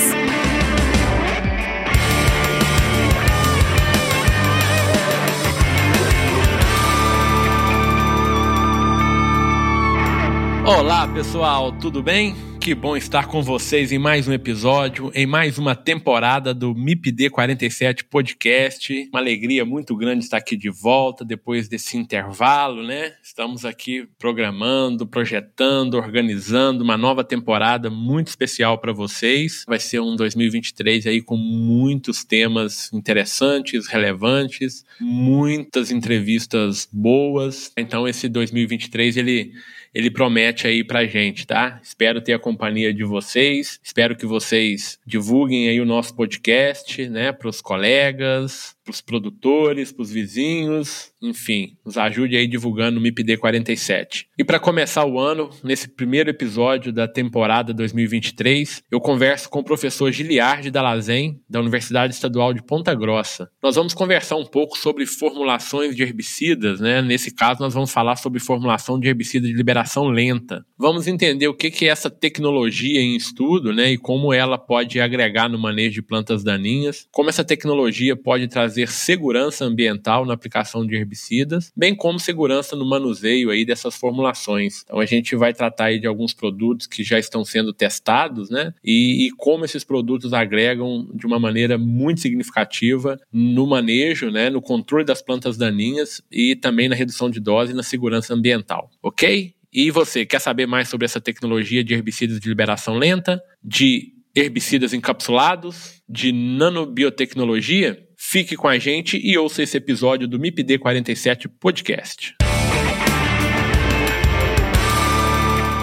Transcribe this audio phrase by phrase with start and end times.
[10.65, 12.37] Olá pessoal, tudo bem?
[12.61, 17.31] Que bom estar com vocês em mais um episódio, em mais uma temporada do MIPD
[17.31, 19.09] 47 Podcast.
[19.13, 23.15] Uma alegria muito grande estar aqui de volta depois desse intervalo, né?
[23.21, 29.65] Estamos aqui programando, projetando, organizando uma nova temporada muito especial para vocês.
[29.67, 37.73] Vai ser um 2023 aí com muitos temas interessantes, relevantes, muitas entrevistas boas.
[37.77, 39.53] Então esse 2023 ele
[39.95, 41.81] ele promete aí pra gente, tá?
[41.83, 47.33] Espero ter a companhia de vocês, espero que vocês divulguem aí o nosso podcast, né,
[47.33, 54.27] pros colegas, pros produtores, pros vizinhos, enfim, nos ajude aí divulgando o MIPD 47.
[54.37, 59.65] E para começar o ano, nesse primeiro episódio da temporada 2023, eu converso com o
[59.65, 63.49] professor Giliardi Dalazen, da Universidade Estadual de Ponta Grossa.
[63.63, 67.01] Nós vamos conversar um pouco sobre formulações de herbicidas, né?
[67.01, 70.65] Nesse caso, nós vamos falar sobre formulação de herbicida de liberação lenta.
[70.77, 73.93] Vamos entender o que é essa tecnologia em estudo, né?
[73.93, 78.72] E como ela pode agregar no manejo de plantas daninhas, como essa tecnologia pode trazer
[78.87, 84.83] segurança ambiental na aplicação de herbicidas, bem como segurança no manuseio aí dessas formulações.
[84.85, 88.73] Então a gente vai tratar aí de alguns produtos que já estão sendo testados, né?
[88.85, 94.51] E, e como esses produtos agregam de uma maneira muito significativa no manejo, né?
[94.51, 98.91] No controle das plantas daninhas e também na redução de dose e na segurança ambiental,
[99.03, 99.55] ok?
[99.73, 104.93] E você quer saber mais sobre essa tecnologia de herbicidas de liberação lenta, de herbicidas
[104.93, 108.02] encapsulados, de nanobiotecnologia?
[108.25, 112.37] Fique com a gente e ouça esse episódio do MIPD 47 Podcast.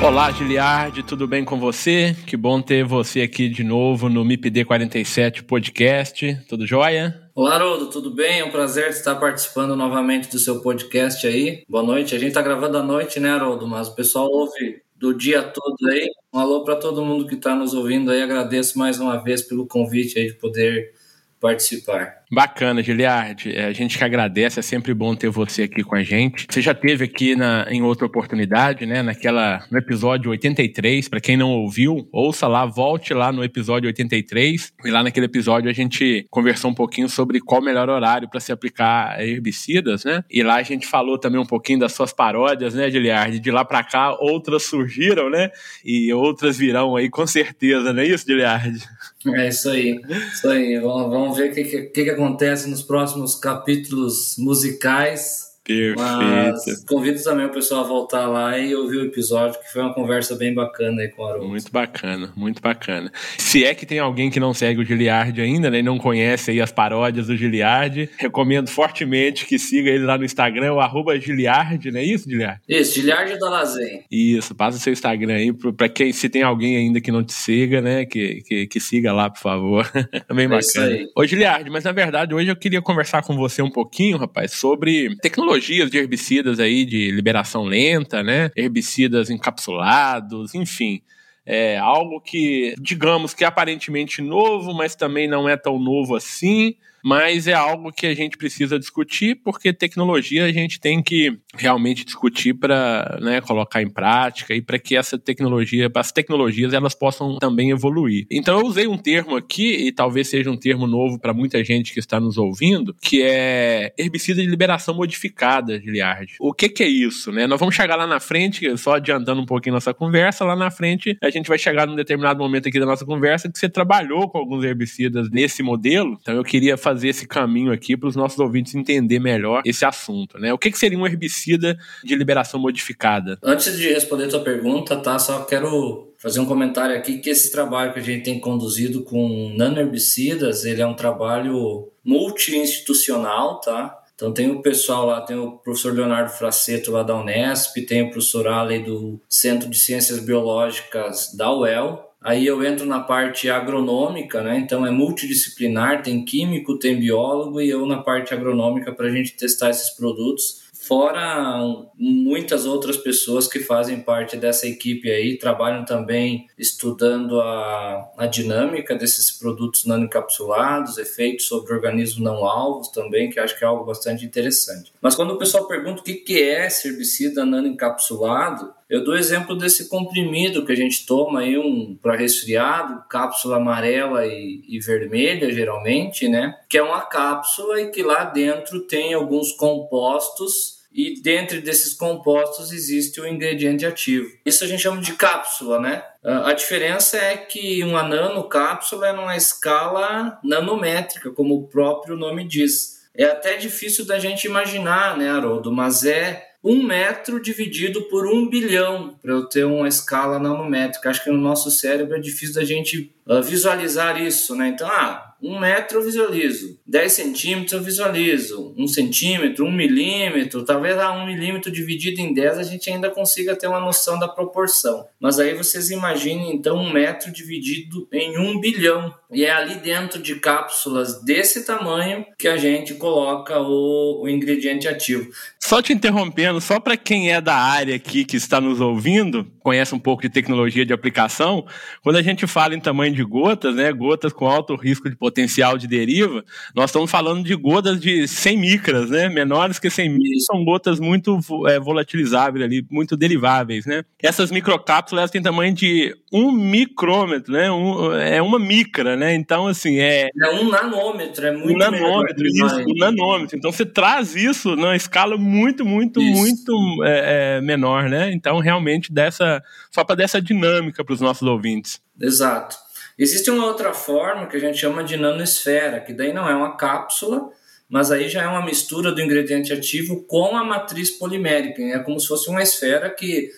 [0.01, 2.15] Olá, Giliardi, tudo bem com você?
[2.25, 6.39] Que bom ter você aqui de novo no MIPD 47 Podcast.
[6.47, 7.29] Tudo jóia?
[7.35, 8.39] Olá, Haroldo, tudo bem?
[8.39, 11.63] É um prazer estar participando novamente do seu podcast aí.
[11.67, 12.15] Boa noite.
[12.15, 13.67] A gente está gravando à noite, né, Haroldo?
[13.67, 16.07] Mas o pessoal ouve do dia todo aí.
[16.33, 18.21] Um alô para todo mundo que está nos ouvindo aí.
[18.21, 20.97] Agradeço mais uma vez pelo convite aí de poder
[21.39, 22.19] participar.
[22.31, 23.51] Bacana, Giliard.
[23.51, 26.45] É, a gente que agradece, é sempre bom ter você aqui com a gente.
[26.47, 29.01] Você já teve aqui na, em outra oportunidade, né?
[29.01, 31.07] Naquela, no episódio 83.
[31.09, 34.73] Para quem não ouviu, ouça lá, volte lá no episódio 83.
[34.85, 38.39] E lá naquele episódio a gente conversou um pouquinho sobre qual o melhor horário para
[38.39, 40.23] se aplicar herbicidas, né?
[40.29, 43.39] E lá a gente falou também um pouquinho das suas paródias, né, Giliard?
[43.39, 45.49] De lá para cá, outras surgiram, né?
[45.83, 48.79] E outras virão aí com certeza, não é isso, Giliard?
[49.27, 49.99] É isso aí.
[50.33, 50.79] Isso aí.
[50.79, 55.99] Vamos, vamos ver o que, que, que acontece nos próximos capítulos musicais Perfeito.
[55.99, 59.93] Mas convido também o pessoal a voltar lá e ouvir o episódio, que foi uma
[59.93, 61.47] conversa bem bacana aí com o Haroldo.
[61.47, 63.11] Muito bacana, muito bacana.
[63.37, 66.49] Se é que tem alguém que não segue o Giliard ainda, né, e não conhece
[66.49, 71.19] aí as paródias do Giliard, recomendo fortemente que siga ele lá no Instagram, o arroba
[71.19, 72.59] Giliard, não é isso, Giliard?
[72.67, 74.03] Isso, Giliard da Lazen.
[74.09, 77.33] Isso, passa o seu Instagram aí, para quem, se tem alguém ainda que não te
[77.33, 79.89] siga, né, que, que, que siga lá, por favor.
[80.33, 80.97] bem é bacana.
[81.15, 85.15] Ô, Giliard, mas na verdade hoje eu queria conversar com você um pouquinho, rapaz, sobre
[85.17, 88.49] tecnologia tecnologias de herbicidas aí de liberação lenta, né?
[88.55, 91.01] Herbicidas encapsulados, enfim.
[91.45, 96.75] É algo que, digamos que é aparentemente novo, mas também não é tão novo assim
[97.03, 102.05] mas é algo que a gente precisa discutir, porque tecnologia a gente tem que realmente
[102.05, 107.37] discutir para né, colocar em prática e para que essa tecnologia, as tecnologias, elas possam
[107.37, 108.25] também evoluir.
[108.31, 111.93] Então eu usei um termo aqui, e talvez seja um termo novo para muita gente
[111.93, 116.35] que está nos ouvindo, que é herbicida de liberação modificada, Giliard.
[116.39, 117.31] O que, que é isso?
[117.31, 117.47] Né?
[117.47, 121.17] Nós vamos chegar lá na frente, só adiantando um pouquinho nossa conversa, lá na frente
[121.21, 124.37] a gente vai chegar num determinado momento aqui da nossa conversa que você trabalhou com
[124.37, 128.39] alguns herbicidas nesse modelo, então eu queria fazer fazer esse caminho aqui para os nossos
[128.39, 130.51] ouvintes entender melhor esse assunto, né?
[130.51, 133.37] O que, que seria um herbicida de liberação modificada?
[133.43, 135.19] Antes de responder a tua pergunta, tá?
[135.19, 139.53] Só quero fazer um comentário aqui que esse trabalho que a gente tem conduzido com
[139.55, 143.95] nanoherbicidas, ele é um trabalho multi-institucional, tá?
[144.15, 148.09] Então tem o pessoal lá, tem o professor Leonardo Fraceto lá da Unesp, tem o
[148.09, 154.41] professor Ale do Centro de Ciências Biológicas da UEL, Aí eu entro na parte agronômica,
[154.41, 154.59] né?
[154.59, 159.37] Então é multidisciplinar, tem químico, tem biólogo e eu na parte agronômica para a gente
[159.37, 160.67] testar esses produtos.
[160.73, 161.59] Fora
[161.95, 168.95] muitas outras pessoas que fazem parte dessa equipe aí, trabalham também estudando a, a dinâmica
[168.95, 174.25] desses produtos nanoencapsulados, efeitos sobre organismos não alvos também, que acho que é algo bastante
[174.25, 174.91] interessante.
[175.01, 179.55] Mas quando o pessoal pergunta o que, que é esse herbicida nanoencapsulado, eu dou exemplo
[179.55, 185.51] desse comprimido que a gente toma aí um para resfriado, cápsula amarela e, e, vermelha
[185.51, 186.57] geralmente, né?
[186.67, 192.71] Que é uma cápsula e que lá dentro tem alguns compostos e dentro desses compostos
[192.71, 194.27] existe o ingrediente ativo.
[194.43, 196.03] Isso a gente chama de cápsula, né?
[196.23, 203.07] A diferença é que uma nanocápsula é numa escala nanométrica, como o próprio nome diz.
[203.15, 205.71] É até difícil da gente imaginar, né, Haroldo?
[205.71, 211.09] Mas é um metro dividido por um bilhão, para eu ter uma escala nanométrica.
[211.09, 214.67] Acho que no nosso cérebro é difícil da gente uh, visualizar isso, né?
[214.67, 220.97] Então, ah, um metro eu visualizo, 10 centímetros eu visualizo, um centímetro, um milímetro, talvez
[220.97, 225.07] a um milímetro dividido em 10 a gente ainda consiga ter uma noção da proporção.
[225.17, 229.13] Mas aí vocês imaginem então um metro dividido em um bilhão.
[229.31, 234.87] E é ali dentro de cápsulas desse tamanho que a gente coloca o, o ingrediente
[234.87, 235.29] ativo.
[235.59, 239.93] Só te interrompendo, só para quem é da área aqui que está nos ouvindo, conhece
[239.93, 241.63] um pouco de tecnologia de aplicação,
[242.01, 245.77] quando a gente fala em tamanho de gotas, né, gotas com alto risco de potencial
[245.77, 246.43] de deriva,
[246.73, 250.99] nós estamos falando de gotas de 100 micras, né, menores que 100 micras, são gotas
[250.99, 254.03] muito é, volatilizáveis ali, muito deriváveis, né.
[254.23, 259.99] Essas microcápsulas têm tamanho de um micrômetro, né, um, é uma micra, né, então assim,
[259.99, 260.29] é...
[260.41, 264.95] É um nanômetro, é muito Um nanômetro, isso, um nanômetro, então você traz isso numa
[264.95, 266.39] escala muito, muito, isso.
[266.39, 271.47] muito é, é, menor, né, então realmente dessa, só para dessa dinâmica para os nossos
[271.47, 272.01] ouvintes.
[272.19, 272.75] Exato.
[273.17, 276.77] Existe uma outra forma que a gente chama de nanosfera, que daí não é uma
[276.77, 277.49] cápsula,
[277.89, 281.81] mas aí já é uma mistura do ingrediente ativo com a matriz polimérica.
[281.81, 283.49] É como se fosse uma esfera que,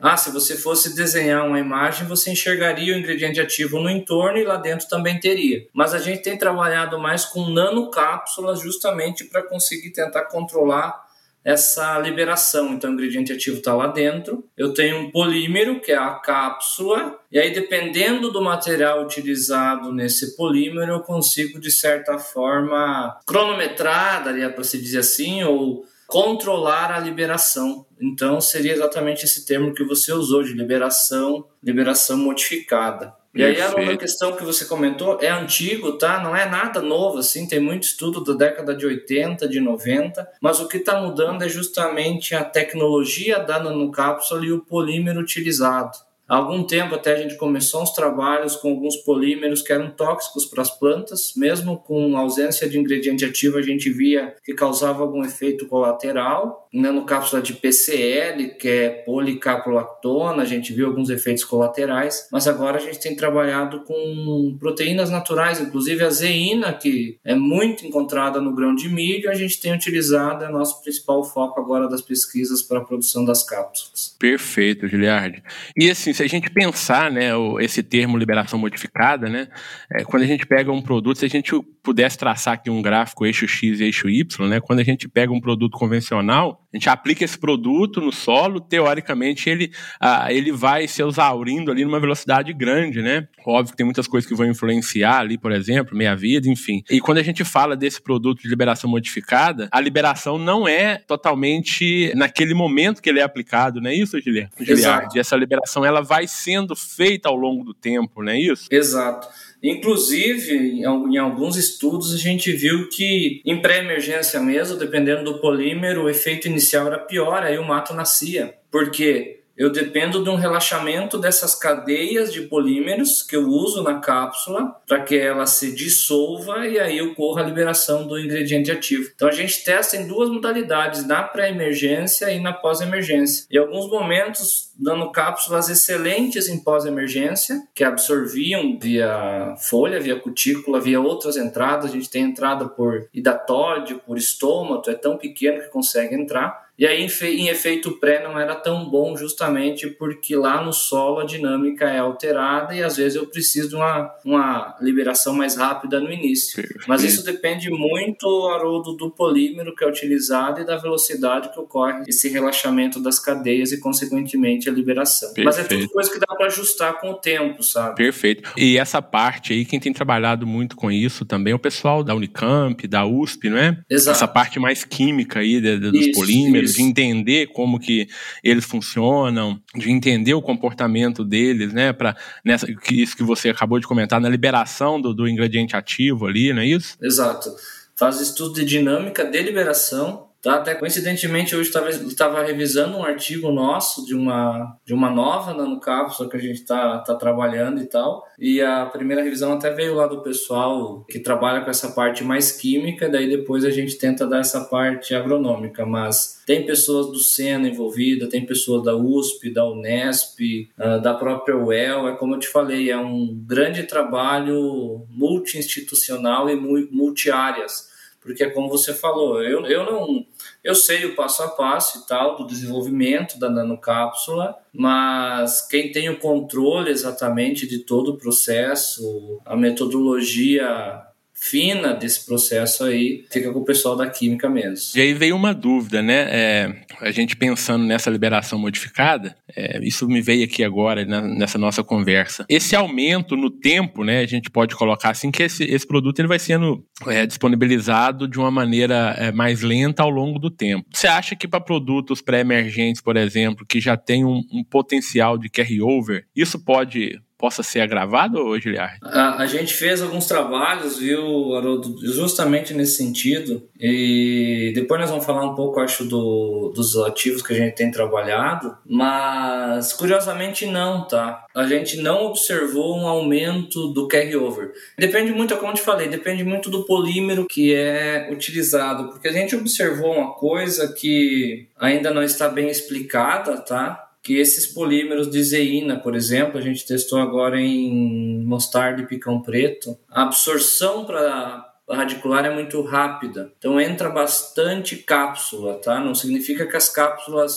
[0.00, 4.44] ah, se você fosse desenhar uma imagem, você enxergaria o ingrediente ativo no entorno e
[4.44, 5.66] lá dentro também teria.
[5.72, 11.08] Mas a gente tem trabalhado mais com nanocápsulas justamente para conseguir tentar controlar
[11.44, 12.74] essa liberação.
[12.74, 14.44] Então, o ingrediente ativo está lá dentro.
[14.56, 20.36] Eu tenho um polímero, que é a cápsula, e aí, dependendo do material utilizado nesse
[20.36, 26.98] polímero, eu consigo, de certa forma, cronometrar, daria para se dizer assim, ou controlar a
[26.98, 27.84] liberação.
[28.00, 33.14] Então, seria exatamente esse termo que você usou, de liberação, liberação modificada.
[33.34, 36.20] E aí a uma questão que você comentou é antigo, tá?
[36.20, 40.58] Não é nada novo, assim, tem muito estudo da década de 80, de 90, mas
[40.60, 46.07] o que está mudando é justamente a tecnologia da nanocápsula e o polímero utilizado.
[46.28, 50.44] Há algum tempo até a gente começou uns trabalhos com alguns polímeros que eram tóxicos
[50.44, 55.24] para as plantas, mesmo com ausência de ingrediente ativo, a gente via que causava algum
[55.24, 56.68] efeito colateral.
[56.70, 62.80] Nanocápsula de PCL, que é policaprolactona, a gente viu alguns efeitos colaterais, mas agora a
[62.80, 68.74] gente tem trabalhado com proteínas naturais, inclusive a zeína, que é muito encontrada no grão
[68.74, 72.84] de milho, a gente tem utilizado, é nosso principal foco agora das pesquisas para a
[72.84, 74.14] produção das cápsulas.
[74.18, 75.42] Perfeito, Giliardi.
[75.74, 79.46] E assim, se a gente pensar, né, esse termo liberação modificada, né,
[79.92, 83.24] é, quando a gente pega um produto, se a gente pudesse traçar aqui um gráfico
[83.24, 87.24] eixo X e eixo Y, né, quando a gente pega um produto convencional, gente aplica
[87.24, 89.70] esse produto no solo, teoricamente ele,
[90.00, 93.26] ah, ele vai se exaurindo ali numa velocidade grande, né?
[93.44, 96.82] Óbvio que tem muitas coisas que vão influenciar ali, por exemplo, meia-vida, enfim.
[96.90, 102.12] E quando a gente fala desse produto de liberação modificada, a liberação não é totalmente
[102.14, 104.52] naquele momento que ele é aplicado, não é isso, Giliard?
[104.60, 105.18] Exato.
[105.18, 108.66] Essa liberação ela vai sendo feita ao longo do tempo, não é isso?
[108.70, 109.28] Exato.
[109.62, 116.08] Inclusive, em alguns estudos, a gente viu que em pré-emergência mesmo, dependendo do polímero, o
[116.08, 118.54] efeito inicial era pior, aí o mato nascia.
[118.70, 124.76] Porque eu dependo de um relaxamento dessas cadeias de polímeros que eu uso na cápsula
[124.86, 129.10] para que ela se dissolva e aí ocorra a liberação do ingrediente ativo.
[129.14, 133.46] Então a gente testa em duas modalidades, na pré-emergência e na pós-emergência.
[133.50, 141.00] Em alguns momentos, dando cápsulas excelentes em pós-emergência, que absorviam via folha, via cutícula, via
[141.00, 141.90] outras entradas.
[141.90, 146.67] A gente tem entrada por hidatóide, por estômago, é tão pequeno que consegue entrar.
[146.78, 151.24] E aí, em efeito pré, não era tão bom justamente porque lá no solo a
[151.24, 156.12] dinâmica é alterada e às vezes eu preciso de uma, uma liberação mais rápida no
[156.12, 156.62] início.
[156.86, 162.04] Mas isso depende muito, Haroldo, do polímero que é utilizado e da velocidade que ocorre
[162.06, 165.32] esse relaxamento das cadeias e, consequentemente, a liberação.
[165.34, 165.44] Perfeito.
[165.44, 167.96] Mas é tudo coisa que dá para ajustar com o tempo, sabe?
[167.96, 168.52] Perfeito.
[168.56, 172.14] E essa parte aí, quem tem trabalhado muito com isso também é o pessoal da
[172.14, 173.76] Unicamp, da USP, não é?
[173.90, 174.16] Exato.
[174.16, 176.67] Essa parte mais química aí de, de, dos isso, polímeros.
[176.67, 178.08] Isso de entender como que
[178.42, 183.78] eles funcionam, de entender o comportamento deles, né, para nessa que isso que você acabou
[183.78, 186.96] de comentar na liberação do, do ingrediente ativo ali, não é isso?
[187.02, 187.54] Exato.
[187.96, 190.54] Faz estudo de dinâmica de liberação Tá?
[190.54, 191.70] Até coincidentemente, hoje
[192.06, 196.98] estava revisando um artigo nosso de uma, de uma nova nanocápsula que a gente está
[196.98, 198.24] tá trabalhando e tal.
[198.38, 202.52] E a primeira revisão até veio lá do pessoal que trabalha com essa parte mais
[202.52, 205.84] química, daí depois a gente tenta dar essa parte agronômica.
[205.84, 211.56] Mas tem pessoas do Sena envolvida, tem pessoas da USP, da Unesp, uh, da própria
[211.56, 212.08] UEL.
[212.08, 217.87] É como eu te falei, é um grande trabalho multi-institucional e multi-áreas
[218.28, 220.26] porque é como você falou, eu, eu não
[220.62, 226.10] eu sei o passo a passo e tal do desenvolvimento da nanocápsula, mas quem tem
[226.10, 231.07] o controle exatamente de todo o processo, a metodologia
[231.40, 234.98] fina desse processo aí fica com o pessoal da química mesmo.
[234.98, 236.26] E aí veio uma dúvida, né?
[236.30, 241.58] É, a gente pensando nessa liberação modificada, é, isso me veio aqui agora na, nessa
[241.58, 242.44] nossa conversa.
[242.48, 244.20] Esse aumento no tempo, né?
[244.20, 248.38] A gente pode colocar assim que esse, esse produto ele vai sendo é, disponibilizado de
[248.38, 250.86] uma maneira é, mais lenta ao longo do tempo.
[250.92, 255.48] Você acha que para produtos pré-emergentes, por exemplo, que já tem um, um potencial de
[255.48, 258.98] carry-over, isso pode possa ser agravado, Giliard?
[259.02, 263.62] A, a gente fez alguns trabalhos, viu, Haroldo, justamente nesse sentido.
[263.78, 267.90] E depois nós vamos falar um pouco, acho, do, dos ativos que a gente tem
[267.92, 268.76] trabalhado.
[268.84, 271.46] Mas, curiosamente, não, tá?
[271.54, 274.72] A gente não observou um aumento do carry-over.
[274.98, 279.10] Depende muito, como eu te falei, depende muito do polímero que é utilizado.
[279.10, 284.07] Porque a gente observou uma coisa que ainda não está bem explicada, tá?
[284.28, 289.40] Que esses polímeros de zeína, por exemplo, a gente testou agora em mostarda e picão
[289.40, 293.50] preto, a absorção para radicular é muito rápida.
[293.58, 295.98] Então entra bastante cápsula, tá?
[295.98, 297.56] Não significa que as cápsulas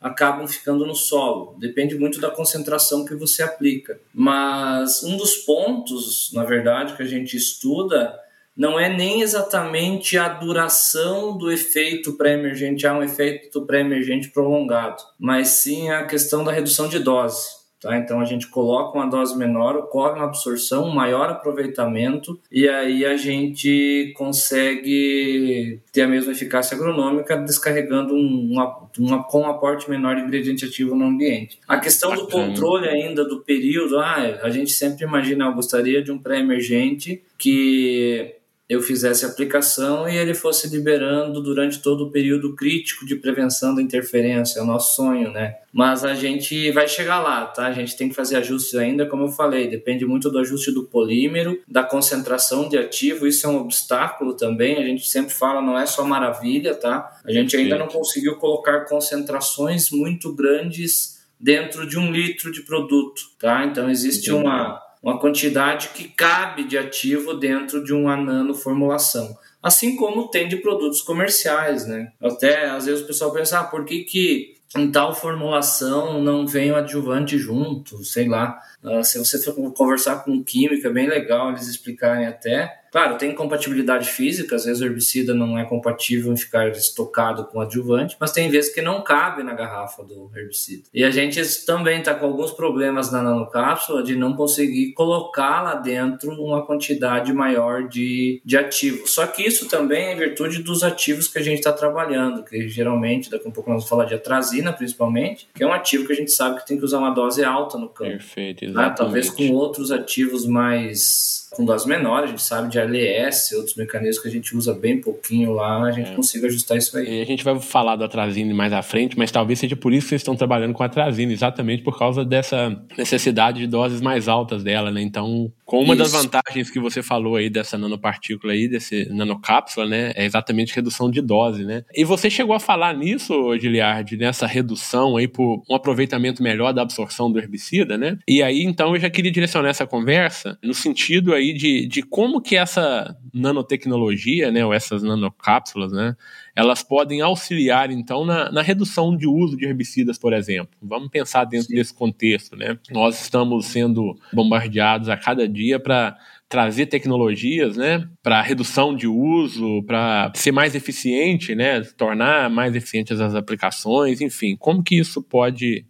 [0.00, 1.56] acabam ficando no solo.
[1.58, 3.98] Depende muito da concentração que você aplica.
[4.14, 8.16] Mas um dos pontos, na verdade, que a gente estuda
[8.56, 15.48] não é nem exatamente a duração do efeito pré-emergente, há um efeito pré-emergente prolongado, mas
[15.48, 17.64] sim a questão da redução de dose.
[17.84, 17.98] Tá?
[17.98, 23.04] Então a gente coloca uma dose menor, ocorre uma absorção, um maior aproveitamento e aí
[23.04, 30.16] a gente consegue ter a mesma eficácia agronômica descarregando uma, uma, com um aporte menor
[30.16, 31.58] de ingrediente ativo no ambiente.
[31.68, 36.10] A questão do controle ainda do período, ah, a gente sempre imagina, eu gostaria de
[36.10, 38.34] um pré-emergente que
[38.68, 43.74] eu fizesse a aplicação e ele fosse liberando durante todo o período crítico de prevenção
[43.74, 45.56] da interferência, é o nosso sonho, né?
[45.72, 47.66] Mas a gente vai chegar lá, tá?
[47.66, 50.84] A gente tem que fazer ajustes ainda, como eu falei, depende muito do ajuste do
[50.84, 55.78] polímero, da concentração de ativo, isso é um obstáculo também, a gente sempre fala, não
[55.78, 57.20] é só maravilha, tá?
[57.24, 63.20] A gente ainda não conseguiu colocar concentrações muito grandes dentro de um litro de produto,
[63.38, 63.66] tá?
[63.66, 69.36] Então existe uma uma quantidade que cabe de ativo dentro de uma nanoformulação.
[69.62, 72.10] Assim como tem de produtos comerciais, né?
[72.22, 76.72] Até às vezes o pessoal pensa, ah, por que, que em tal formulação não vem
[76.72, 78.02] o adjuvante junto?
[78.02, 78.58] Sei lá.
[78.82, 82.83] Uh, se você for conversar com química, é bem legal eles explicarem até.
[82.94, 87.60] Claro, tem compatibilidade física, às vezes o herbicida não é compatível em ficar estocado com
[87.60, 90.84] adjuvante, mas tem vezes que não cabe na garrafa do herbicida.
[90.94, 95.74] E a gente também está com alguns problemas na nanocápsula de não conseguir colocar lá
[95.74, 99.08] dentro uma quantidade maior de, de ativo.
[99.08, 102.68] Só que isso também é em virtude dos ativos que a gente está trabalhando, que
[102.68, 106.06] geralmente, daqui a um pouco nós vamos falar de atrazina principalmente, que é um ativo
[106.06, 108.12] que a gente sabe que tem que usar uma dose alta no campo.
[108.12, 108.90] Perfeito, exatamente.
[108.90, 108.96] Né?
[108.96, 114.20] Talvez com outros ativos mais com dose menor, a gente sabe de LS, outros mecanismos
[114.20, 116.14] que a gente usa bem pouquinho lá, a gente é.
[116.14, 117.20] consiga ajustar isso aí.
[117.20, 120.06] E a gente vai falar do atrazine mais à frente, mas talvez seja por isso
[120.06, 124.62] que vocês estão trabalhando com atrazine, exatamente por causa dessa necessidade de doses mais altas
[124.62, 125.00] dela, né?
[125.00, 126.02] Então, com uma isso.
[126.02, 131.10] das vantagens que você falou aí dessa nanopartícula aí, desse nanocápsula, né, é exatamente redução
[131.10, 131.84] de dose, né?
[131.94, 136.82] E você chegou a falar nisso, Giliard, nessa redução aí por um aproveitamento melhor da
[136.82, 138.18] absorção do herbicida, né?
[138.28, 142.40] E aí, então, eu já queria direcionar essa conversa no sentido aí de, de como
[142.40, 146.14] que essa nanotecnologia, né, ou essas nanocápsulas, né,
[146.56, 150.76] elas podem auxiliar, então, na, na redução de uso de herbicidas, por exemplo.
[150.80, 151.74] Vamos pensar dentro Sim.
[151.74, 152.78] desse contexto, né?
[152.90, 156.16] Nós estamos sendo bombardeados a cada dia para
[156.48, 163.20] trazer tecnologias, né, para redução de uso, para ser mais eficiente, né, tornar mais eficientes
[163.20, 165.84] as aplicações, enfim, como que isso pode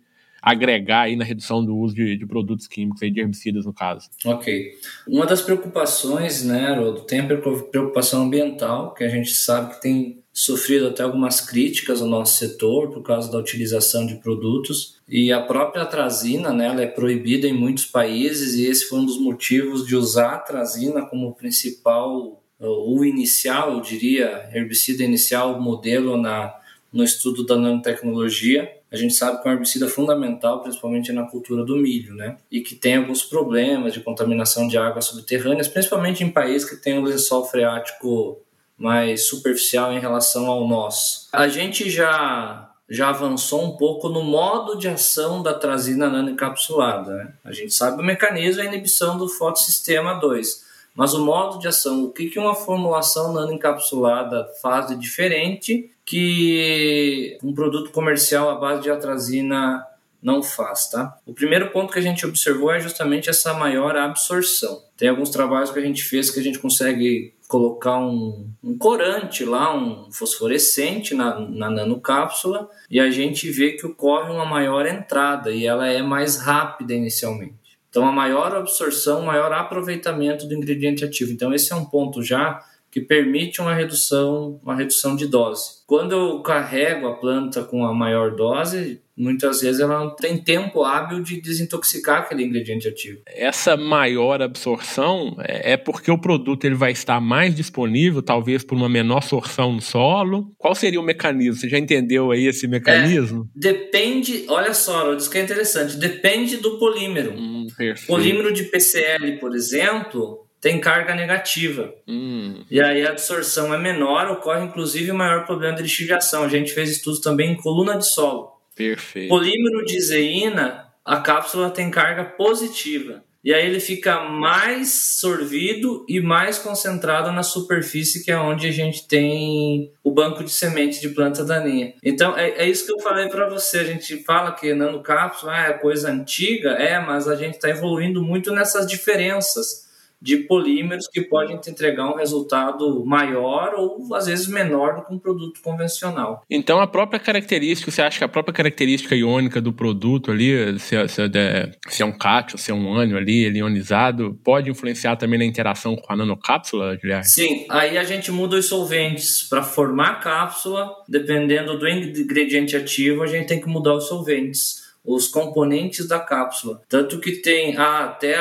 [0.44, 4.10] agregar aí na redução do uso de, de produtos químicos, aí, de herbicidas no caso.
[4.26, 4.72] Ok.
[5.08, 10.18] Uma das preocupações, né, Rodo, tem a preocupação ambiental, que a gente sabe que tem
[10.34, 15.40] sofrido até algumas críticas ao nosso setor por causa da utilização de produtos e a
[15.40, 19.86] própria atrazina, né, ela é proibida em muitos países e esse foi um dos motivos
[19.86, 26.54] de usar a atrazina como principal o inicial, eu diria, herbicida inicial modelo na
[26.92, 31.64] no estudo da nanotecnologia a gente sabe que é um herbicida fundamental, principalmente na cultura
[31.64, 32.36] do milho, né?
[32.48, 37.00] E que tem alguns problemas de contaminação de águas subterrâneas, principalmente em países que têm
[37.00, 38.38] um lençol freático
[38.78, 41.28] mais superficial em relação ao nosso.
[41.32, 47.14] A gente já já avançou um pouco no modo de ação da trazina nanoencapsulada.
[47.14, 47.34] Né?
[47.42, 51.66] A gente sabe o mecanismo é a inibição do fotossistema 2, mas o modo de
[51.66, 58.56] ação, o que, que uma formulação nanoencapsulada faz de diferente que um produto comercial à
[58.56, 59.84] base de atrazina
[60.22, 61.18] não faz, tá?
[61.26, 64.82] O primeiro ponto que a gente observou é justamente essa maior absorção.
[64.96, 69.44] Tem alguns trabalhos que a gente fez que a gente consegue colocar um, um corante
[69.44, 75.50] lá, um fosforescente na, na nanocápsula e a gente vê que ocorre uma maior entrada
[75.50, 77.78] e ela é mais rápida inicialmente.
[77.90, 81.30] Então, a maior absorção, maior aproveitamento do ingrediente ativo.
[81.30, 82.60] Então, esse é um ponto já
[82.94, 85.82] que permite uma redução, uma redução de dose.
[85.84, 90.84] Quando eu carrego a planta com a maior dose, muitas vezes ela não tem tempo
[90.84, 93.18] hábil de desintoxicar aquele ingrediente ativo.
[93.26, 98.76] Essa maior absorção é, é porque o produto ele vai estar mais disponível, talvez por
[98.76, 100.54] uma menor sorção no solo.
[100.56, 101.60] Qual seria o mecanismo?
[101.60, 103.50] Você já entendeu aí esse mecanismo?
[103.56, 107.32] É, depende, olha só, isso que é interessante, depende do polímero.
[107.36, 107.66] Hum,
[108.06, 111.92] polímero de PCL, por exemplo, tem carga negativa.
[112.08, 112.64] Hum.
[112.70, 116.42] E aí a absorção é menor, ocorre inclusive o maior problema de lixiviação.
[116.42, 118.50] A gente fez estudos também em coluna de solo.
[118.74, 119.28] Perfeito.
[119.28, 123.22] Polímero de zeína, a cápsula tem carga positiva.
[123.44, 128.72] E aí ele fica mais sorvido e mais concentrado na superfície, que é onde a
[128.72, 131.92] gente tem o banco de semente de planta daninha.
[132.02, 133.80] Então é, é isso que eu falei para você.
[133.80, 138.22] A gente fala que nanocápsula ah, é coisa antiga, é, mas a gente está evoluindo
[138.22, 139.84] muito nessas diferenças
[140.24, 145.12] de polímeros que podem te entregar um resultado maior ou às vezes menor do que
[145.12, 146.42] um produto convencional.
[146.50, 150.96] Então a própria característica, você acha que a própria característica iônica do produto ali, se,
[150.96, 154.70] é, se, é, se é um cátion, se é um ânion ali, ele ionizado, pode
[154.70, 157.26] influenciar também na interação com a nanocápsula, Guilherme?
[157.26, 163.22] Sim, aí a gente muda os solventes para formar a cápsula, dependendo do ingrediente ativo,
[163.22, 166.80] a gente tem que mudar os solventes os componentes da cápsula.
[166.88, 168.36] Tanto que tem ah, até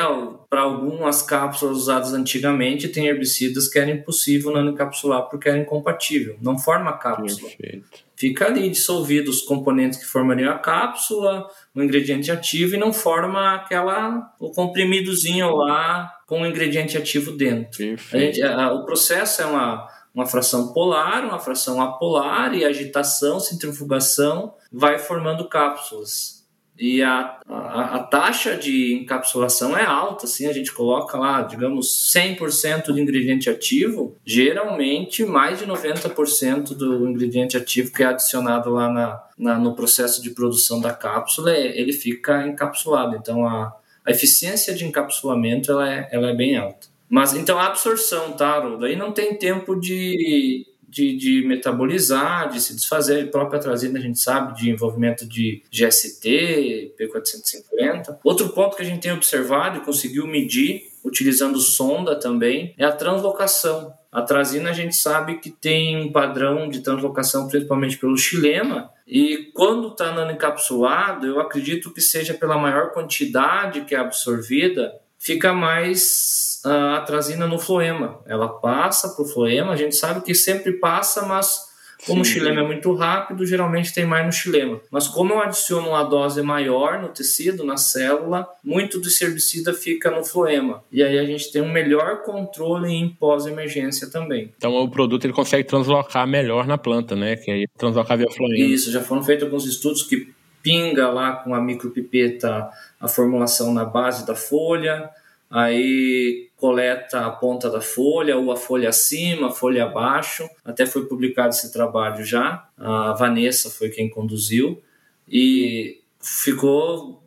[0.48, 6.36] para algumas cápsulas usadas antigamente, tem herbicidas que era impossível não encapsular porque era incompatível.
[6.40, 7.50] Não forma a cápsula.
[7.50, 8.04] Perfeito.
[8.16, 13.54] Fica ali dissolvido os componentes que formariam a cápsula, o ingrediente ativo e não forma
[13.54, 17.82] aquela o comprimidozinho lá com o ingrediente ativo dentro.
[17.96, 24.54] Gente, a, o processo é uma uma fração polar, uma fração apolar e agitação, centrifugação
[24.72, 26.43] vai formando cápsulas.
[26.78, 32.12] E a, a, a, taxa de encapsulação é alta, assim, a gente coloca lá, digamos,
[32.14, 38.90] 100% de ingrediente ativo, geralmente mais de 90% do ingrediente ativo que é adicionado lá
[38.90, 43.14] na, na, no processo de produção da cápsula, é, ele fica encapsulado.
[43.16, 43.72] Então, a,
[44.04, 46.88] a eficiência de encapsulamento ela é, ela é bem alta.
[47.08, 48.60] Mas, então, a absorção, tá?
[48.82, 53.24] Aí não tem tempo de de, de metabolizar, de se desfazer.
[53.24, 58.18] A própria trazida a gente sabe de envolvimento de GST, P450.
[58.22, 62.92] Outro ponto que a gente tem observado e conseguiu medir, utilizando sonda também, é a
[62.92, 63.92] translocação.
[64.10, 69.50] A trazina a gente sabe que tem um padrão de translocação principalmente pelo xilema, e
[69.52, 76.53] quando está encapsulado, eu acredito que seja pela maior quantidade que é absorvida, fica mais
[76.64, 78.20] uh, atrazina no floema.
[78.26, 81.74] Ela passa para o floema, a gente sabe que sempre passa, mas
[82.06, 82.30] como Sim.
[82.30, 84.80] o xilema é muito rápido, geralmente tem mais no xilema.
[84.90, 90.10] Mas como eu adiciono uma dose maior no tecido, na célula, muito do herbicida fica
[90.10, 90.82] no floema.
[90.92, 94.52] E aí a gente tem um melhor controle em pós-emergência também.
[94.56, 97.36] Então o produto ele consegue translocar melhor na planta, né?
[97.36, 98.56] Que aí translocar via floema.
[98.56, 103.84] Isso, já foram feitos alguns estudos que pinga lá com a micropipeta a formulação na
[103.84, 105.10] base da folha,
[105.50, 110.48] aí coleta a ponta da folha, ou a folha acima, a folha abaixo.
[110.64, 112.66] Até foi publicado esse trabalho já.
[112.78, 114.82] A Vanessa foi quem conduziu
[115.28, 117.22] e ficou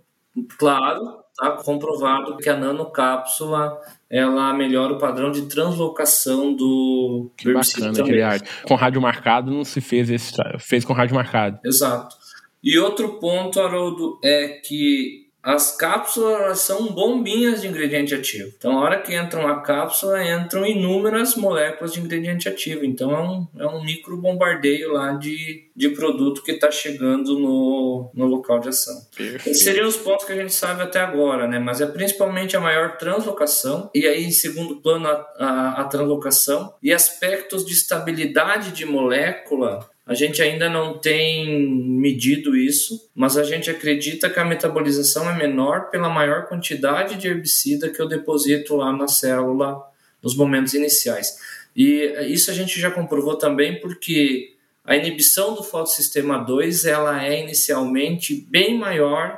[0.58, 7.93] claro, tá comprovado que a nanocápsula ela melhora o padrão de translocação do que bacana,
[7.93, 8.21] também.
[8.65, 11.60] Com rádio marcado não se fez esse fez com rádio marcado.
[11.63, 12.15] Exato.
[12.63, 18.52] E outro ponto, Haroldo, é que as cápsulas são bombinhas de ingrediente ativo.
[18.58, 22.84] Então, na hora que entra uma cápsula, entram inúmeras moléculas de ingrediente ativo.
[22.84, 28.12] Então, é um, é um micro bombardeio lá de, de produto que está chegando no,
[28.13, 28.95] no local de ação.
[29.17, 31.60] Esses seriam os pontos que a gente sabe até agora, né?
[31.60, 36.73] Mas é principalmente a maior translocação, e aí, em segundo plano, a, a, a translocação,
[36.84, 43.43] e aspectos de estabilidade de molécula a gente ainda não tem medido isso, mas a
[43.43, 48.78] gente acredita que a metabolização é menor pela maior quantidade de herbicida que eu deposito
[48.78, 49.84] lá na célula
[50.24, 51.38] nos momentos iniciais.
[51.76, 54.54] E isso a gente já comprovou também porque
[54.86, 59.38] a inibição do fotossistema 2 ela é inicialmente bem maior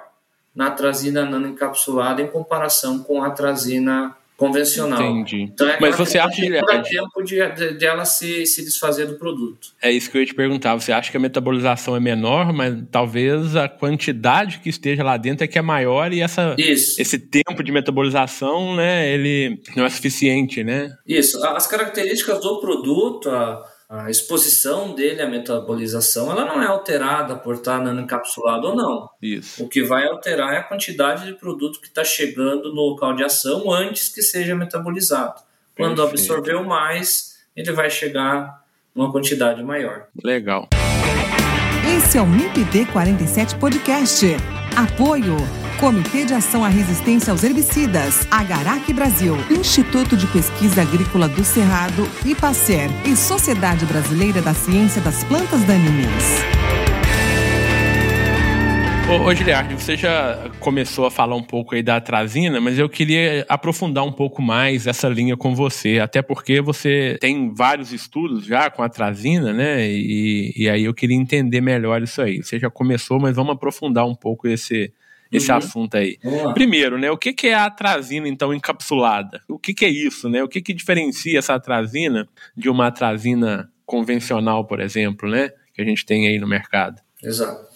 [0.54, 5.02] na atrazina nanoencapsulada em comparação com a atrazina convencional.
[5.02, 5.41] Entendi.
[5.54, 9.06] Então é Mas você acha que dá tempo de, de, de, ela se, se desfazer
[9.06, 9.73] do produto.
[9.82, 10.75] É isso que eu ia te perguntar.
[10.75, 15.43] Você acha que a metabolização é menor, mas talvez a quantidade que esteja lá dentro
[15.43, 17.02] é que é maior e essa, isso.
[17.02, 20.95] esse tempo de metabolização, né, ele não é suficiente, né?
[21.06, 21.45] Isso.
[21.45, 27.56] As características do produto, a a exposição dele à metabolização ela não é alterada por
[27.56, 29.10] estar nanoencapsulado ou não.
[29.19, 29.63] Isso.
[29.63, 33.23] O que vai alterar é a quantidade de produto que está chegando no local de
[33.23, 35.41] ação antes que seja metabolizado.
[35.75, 36.19] Quando Perfeito.
[36.19, 40.06] absorveu mais, ele vai chegar numa quantidade maior.
[40.23, 40.69] Legal.
[41.97, 44.28] Esse é o MIPD 47 Podcast.
[44.78, 45.36] Apoio
[45.80, 52.04] Comitê de Ação à Resistência aos Herbicidas, Agarac Brasil, Instituto de Pesquisa Agrícola do Cerrado,
[52.26, 56.44] IPACER e Sociedade Brasileira da Ciência das Plantas Daninhas.
[59.10, 62.89] Ô, ô Giliardi, você já começou a falar um pouco aí da atrazina, mas eu
[62.89, 68.46] queria aprofundar um pouco mais essa linha com você, até porque você tem vários estudos
[68.46, 69.89] já com a atrazina, né?
[69.89, 72.44] E, e aí eu queria entender melhor isso aí.
[72.44, 74.94] Você já começou, mas vamos aprofundar um pouco esse,
[75.32, 75.58] esse uhum.
[75.58, 76.18] assunto aí.
[76.54, 79.42] Primeiro, né, o que, que é a atrazina, então, encapsulada?
[79.48, 80.44] O que, que é isso, né?
[80.44, 85.52] O que, que diferencia essa atrazina de uma atrazina convencional, por exemplo, né?
[85.74, 87.02] Que a gente tem aí no mercado.
[87.24, 87.68] Exato.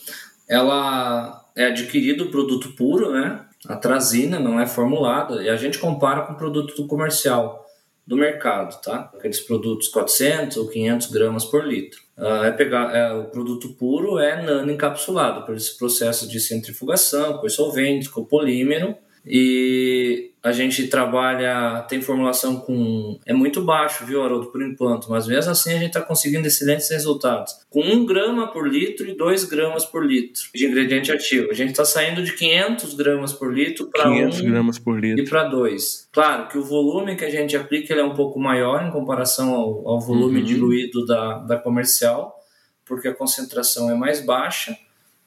[0.50, 3.46] Ela é adquirido produto puro, né?
[3.68, 7.62] A atrazina não é formulada e a gente compara com o produto comercial
[8.06, 9.12] do mercado, tá?
[9.13, 12.02] Aqueles produtos 400 ou 500 gramas por litro.
[12.18, 17.38] Uh, é pegar é, o produto puro é nano encapsulado por esse processo de centrifugação,
[17.38, 23.18] com solvente, com polímero e a gente trabalha, tem formulação com.
[23.26, 26.90] É muito baixo, viu, Haroldo, por enquanto, mas mesmo assim a gente está conseguindo excelentes
[26.90, 27.54] resultados.
[27.70, 31.50] Com 1 grama por litro e 2 gramas por litro de ingrediente ativo.
[31.50, 35.24] A gente está saindo de 500 gramas por litro para 1 gramas por litro.
[35.24, 36.10] e para 2.
[36.12, 39.88] Claro que o volume que a gente aplica é um pouco maior em comparação ao,
[39.88, 40.46] ao volume uhum.
[40.46, 42.36] diluído da, da comercial,
[42.84, 44.78] porque a concentração é mais baixa,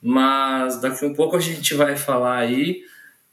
[0.02, 2.82] mas daqui a um pouco a gente vai falar aí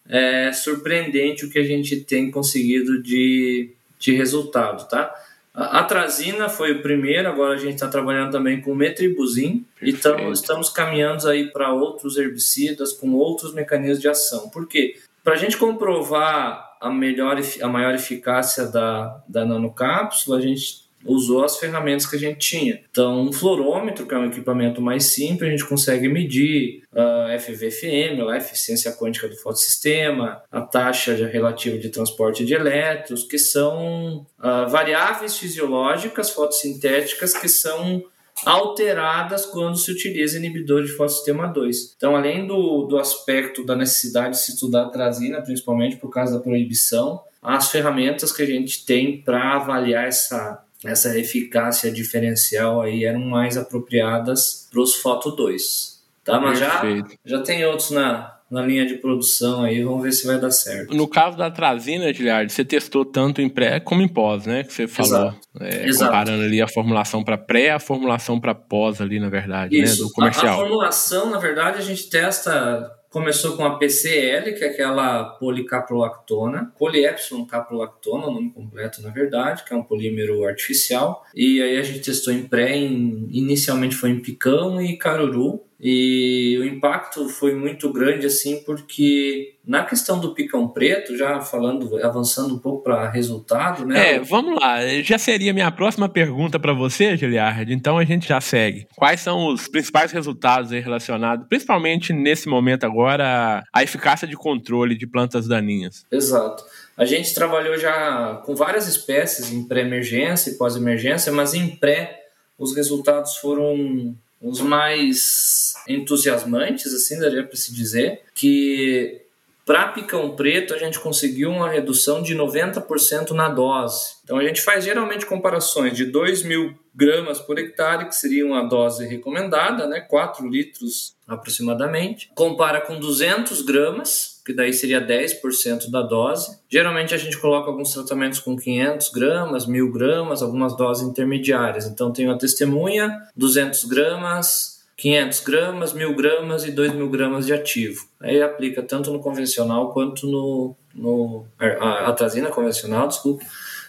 [0.07, 5.13] é surpreendente o que a gente tem conseguido de, de resultado, tá?
[5.53, 10.31] A atrazina foi o primeiro, agora a gente está trabalhando também com metribuzin e tamo,
[10.31, 14.49] estamos caminhando aí para outros herbicidas com outros mecanismos de ação.
[14.49, 14.95] Por quê?
[15.23, 21.43] Para a gente comprovar a, melhor, a maior eficácia da, da nanocápsula, a gente usou
[21.43, 22.81] as ferramentas que a gente tinha.
[22.89, 27.39] Então, um fluorômetro, que é um equipamento mais simples, a gente consegue medir a uh,
[27.39, 34.25] FVFM, a eficiência quântica do fotossistema, a taxa relativa de transporte de elétrons, que são
[34.39, 38.03] uh, variáveis fisiológicas fotossintéticas que são
[38.45, 41.93] alteradas quando se utiliza inibidor de fotossistema 2.
[41.95, 46.37] Então, além do, do aspecto da necessidade de se estudar a trazina, principalmente por causa
[46.37, 53.05] da proibição, as ferramentas que a gente tem para avaliar essa essa eficácia diferencial aí
[53.05, 55.93] eram mais apropriadas para os Foto 2.
[56.23, 56.39] Tá?
[56.39, 56.81] Mas já,
[57.25, 60.95] já tem outros na, na linha de produção aí, vamos ver se vai dar certo.
[60.95, 64.63] No caso da atrazina, Giliard, você testou tanto em pré como em pós, né?
[64.63, 65.33] Que você falou.
[65.33, 65.39] Exato.
[65.59, 65.91] É.
[66.05, 69.95] Comparando ali a formulação para pré a formulação para pós ali, na verdade, Isso.
[69.95, 69.97] né?
[69.97, 70.59] Do A, a comercial.
[70.59, 72.89] formulação, na verdade, a gente testa.
[73.13, 79.63] Começou com a PCL, que é aquela policaprolactona, poliepsilon caprolactona, o nome completo, na verdade,
[79.63, 81.23] que é um polímero artificial.
[81.35, 85.61] E aí a gente testou em pré, em- inicialmente foi em picão e caruru.
[85.85, 92.01] E o impacto foi muito grande, assim, porque na questão do picão preto, já falando,
[92.01, 94.15] avançando um pouco para resultado, né?
[94.15, 94.79] É, vamos lá.
[95.01, 97.73] Já seria minha próxima pergunta para você, Giliard.
[97.73, 98.87] Então a gente já segue.
[98.95, 104.97] Quais são os principais resultados aí relacionados, principalmente nesse momento agora, à eficácia de controle
[104.97, 106.05] de plantas daninhas?
[106.09, 106.63] Exato.
[106.95, 112.21] A gente trabalhou já com várias espécies em pré-emergência e pós-emergência, mas em pré
[112.57, 119.21] os resultados foram os mais entusiasmantes, assim daria para se dizer, que
[119.65, 124.15] para picão preto a gente conseguiu uma redução de 90% na dose.
[124.23, 128.63] Então a gente faz geralmente comparações de 2 mil gramas por hectare, que seria uma
[128.63, 130.01] dose recomendada, né?
[130.01, 132.29] 4 litros aproximadamente.
[132.35, 136.59] Compara com 200 gramas, que daí seria 10% da dose.
[136.69, 141.85] Geralmente a gente coloca alguns tratamentos com 500 gramas, 1000 gramas, algumas doses intermediárias.
[141.85, 148.05] Então tem a testemunha, 200 gramas, 500 gramas, 1000 gramas e 2000 gramas de ativo.
[148.19, 153.45] Aí aplica tanto no convencional quanto no, no a atrazina convencional, desculpa,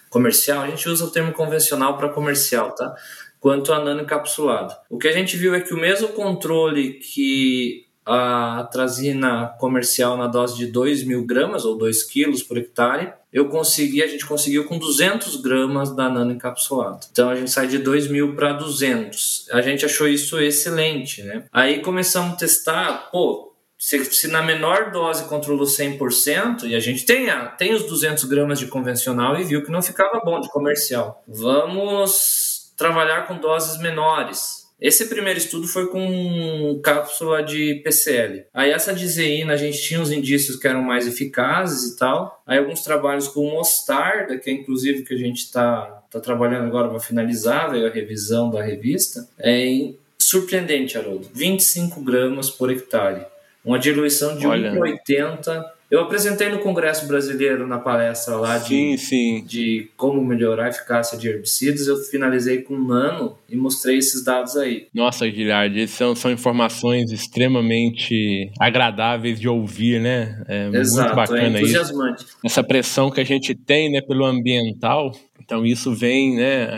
[0.09, 0.62] comercial.
[0.62, 2.95] A gente usa o termo convencional para comercial, tá?
[3.40, 4.75] Quanto a nano encapsulado.
[4.88, 10.27] O que a gente viu é que o mesmo controle que a atrazina comercial na
[10.27, 14.64] dose de 2 mil gramas ou 2 quilos por hectare, eu consegui, a gente conseguiu
[14.64, 17.07] com 200 gramas da nano encapsulado.
[17.11, 19.49] Então a gente sai de 2 mil para 200.
[19.51, 21.45] A gente achou isso excelente, né?
[21.53, 27.05] Aí começamos a testar, pô, se, se, na menor dose controlou 100%, e a gente
[27.05, 30.49] tem, a, tem os 200 gramas de convencional e viu que não ficava bom de
[30.49, 31.23] comercial.
[31.27, 34.63] Vamos trabalhar com doses menores.
[34.81, 38.45] Esse primeiro estudo foi com cápsula de PCL.
[38.53, 42.43] Aí essa de zeína a gente tinha os indícios que eram mais eficazes e tal.
[42.47, 46.89] Aí alguns trabalhos com mostarda, que é inclusive que a gente está tá trabalhando agora
[46.89, 49.29] para finalizar, veio a revisão da revista.
[49.39, 51.29] É surpreendente, Haroldo.
[51.33, 53.25] 25 gramas por hectare.
[53.65, 55.65] Uma diluição de 1,80.
[55.95, 59.45] Eu apresentei no Congresso Brasileiro na palestra lá de, sim, sim.
[59.47, 61.87] de como melhorar a eficácia de herbicidas.
[61.87, 64.89] Eu finalizei com nano e mostrei esses dados aí.
[64.93, 70.43] Nossa, Guilherme, são, são informações extremamente agradáveis de ouvir, né?
[70.49, 72.25] É Exato, muito bacana é entusiasmante.
[72.25, 72.39] isso.
[72.45, 76.71] Essa pressão que a gente tem né, pelo ambiental, então isso vem né,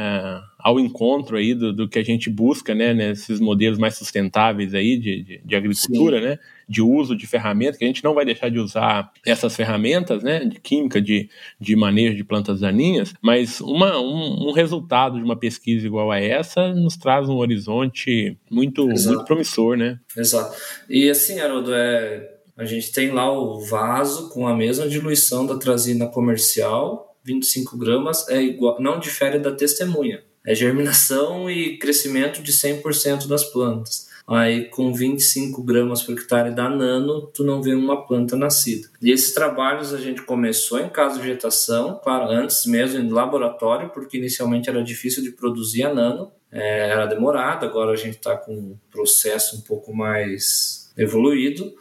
[0.66, 2.92] ao encontro aí do, do que a gente busca, né?
[2.92, 6.26] Nesses modelos mais sustentáveis aí de, de, de agricultura, Sim.
[6.26, 6.38] né?
[6.68, 10.44] de uso de ferramentas, que a gente não vai deixar de usar essas ferramentas, né,
[10.44, 15.36] de química, de, de manejo de plantas daninhas, mas uma, um, um resultado de uma
[15.36, 20.00] pesquisa igual a essa nos traz um horizonte muito, muito promissor, né?
[20.16, 20.56] Exato.
[20.90, 25.56] E assim, Haroldo, é, a gente tem lá o vaso com a mesma diluição da
[25.56, 30.26] trazina comercial, 25 gramas, é igual, não difere da testemunha.
[30.46, 34.06] É germinação e crescimento de 100% das plantas.
[34.26, 38.88] Aí com 25 gramas por hectare da nano, tu não vê uma planta nascida.
[39.00, 43.90] E esses trabalhos a gente começou em casa de vegetação, claro, antes mesmo em laboratório,
[43.90, 48.36] porque inicialmente era difícil de produzir a nano, é, era demorado, agora a gente está
[48.36, 51.72] com um processo um pouco mais evoluído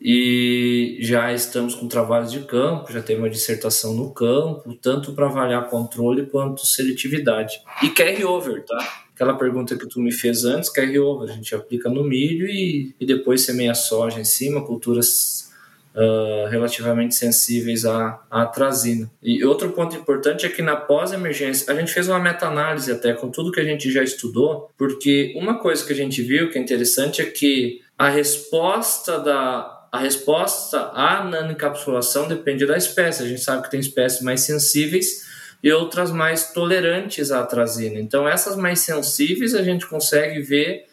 [0.00, 5.26] e já estamos com trabalhos de campo, já tem uma dissertação no campo, tanto para
[5.26, 7.60] avaliar controle quanto seletividade.
[7.82, 9.06] E carry-over, tá?
[9.18, 12.94] aquela pergunta que tu me fez antes, carry over, a gente aplica no milho e,
[13.00, 15.50] e depois semeia soja em cima, culturas
[15.92, 19.10] uh, relativamente sensíveis à, à atrazina.
[19.20, 23.28] E outro ponto importante é que na pós-emergência, a gente fez uma meta-análise até com
[23.28, 26.60] tudo que a gente já estudou, porque uma coisa que a gente viu que é
[26.60, 33.22] interessante é que a resposta da a resposta à nanoencapsulação depende da espécie.
[33.22, 35.26] A gente sabe que tem espécies mais sensíveis
[35.62, 37.98] e outras mais tolerantes à atrazina.
[37.98, 40.86] Então, essas mais sensíveis a gente consegue ver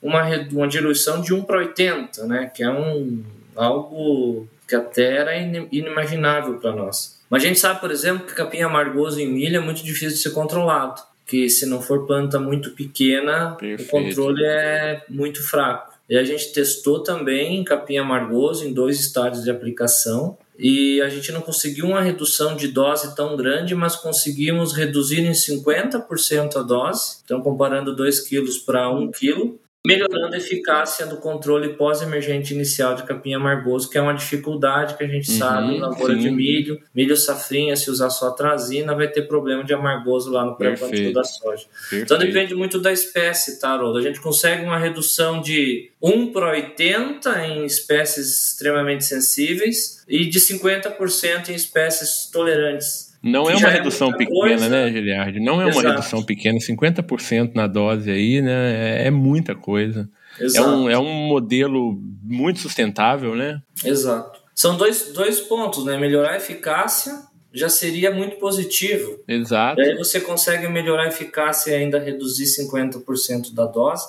[0.00, 2.50] uma, uma diluição de 1 para 80, né?
[2.54, 3.22] que é um,
[3.56, 7.20] algo que até era inimaginável para nós.
[7.28, 10.18] Mas a gente sabe, por exemplo, que capim amargoso em milho é muito difícil de
[10.18, 13.88] ser controlado, que se não for planta muito pequena, Perfeito.
[13.88, 15.91] o controle é muito fraco.
[16.12, 21.32] E a gente testou também capim amargoso em dois estádios de aplicação e a gente
[21.32, 27.16] não conseguiu uma redução de dose tão grande, mas conseguimos reduzir em 50% a dose.
[27.24, 33.02] Então, comparando 2 quilos para 1 quilo, melhorando a eficácia do controle pós-emergente inicial de
[33.02, 36.80] capim amargoso, que é uma dificuldade que a gente uhum, sabe na lavoura de milho.
[36.94, 41.24] Milho safrinha, se usar só trazina, vai ter problema de amargoso lá no pré-plantio da
[41.24, 41.66] soja.
[41.66, 42.04] Perfeito.
[42.04, 43.98] Então depende muito da espécie, tá, Haroldo?
[43.98, 50.38] A gente consegue uma redução de 1 para 80 em espécies extremamente sensíveis e de
[50.38, 53.01] 50% em espécies tolerantes.
[53.22, 54.68] Não é uma é redução é pequena, coisa.
[54.68, 55.38] né, Giliardi?
[55.38, 55.86] Não é Exato.
[55.86, 59.02] uma redução pequena, 50% na dose aí, né?
[59.02, 60.08] É, é muita coisa.
[60.40, 60.68] Exato.
[60.68, 63.62] É um, é um modelo muito sustentável, né?
[63.84, 64.40] Exato.
[64.54, 65.96] São dois, dois pontos, né?
[65.96, 67.12] Melhorar a eficácia
[67.52, 69.20] já seria muito positivo.
[69.28, 69.80] Exato.
[69.80, 74.06] E aí você consegue melhorar a eficácia e ainda reduzir 50% da dose.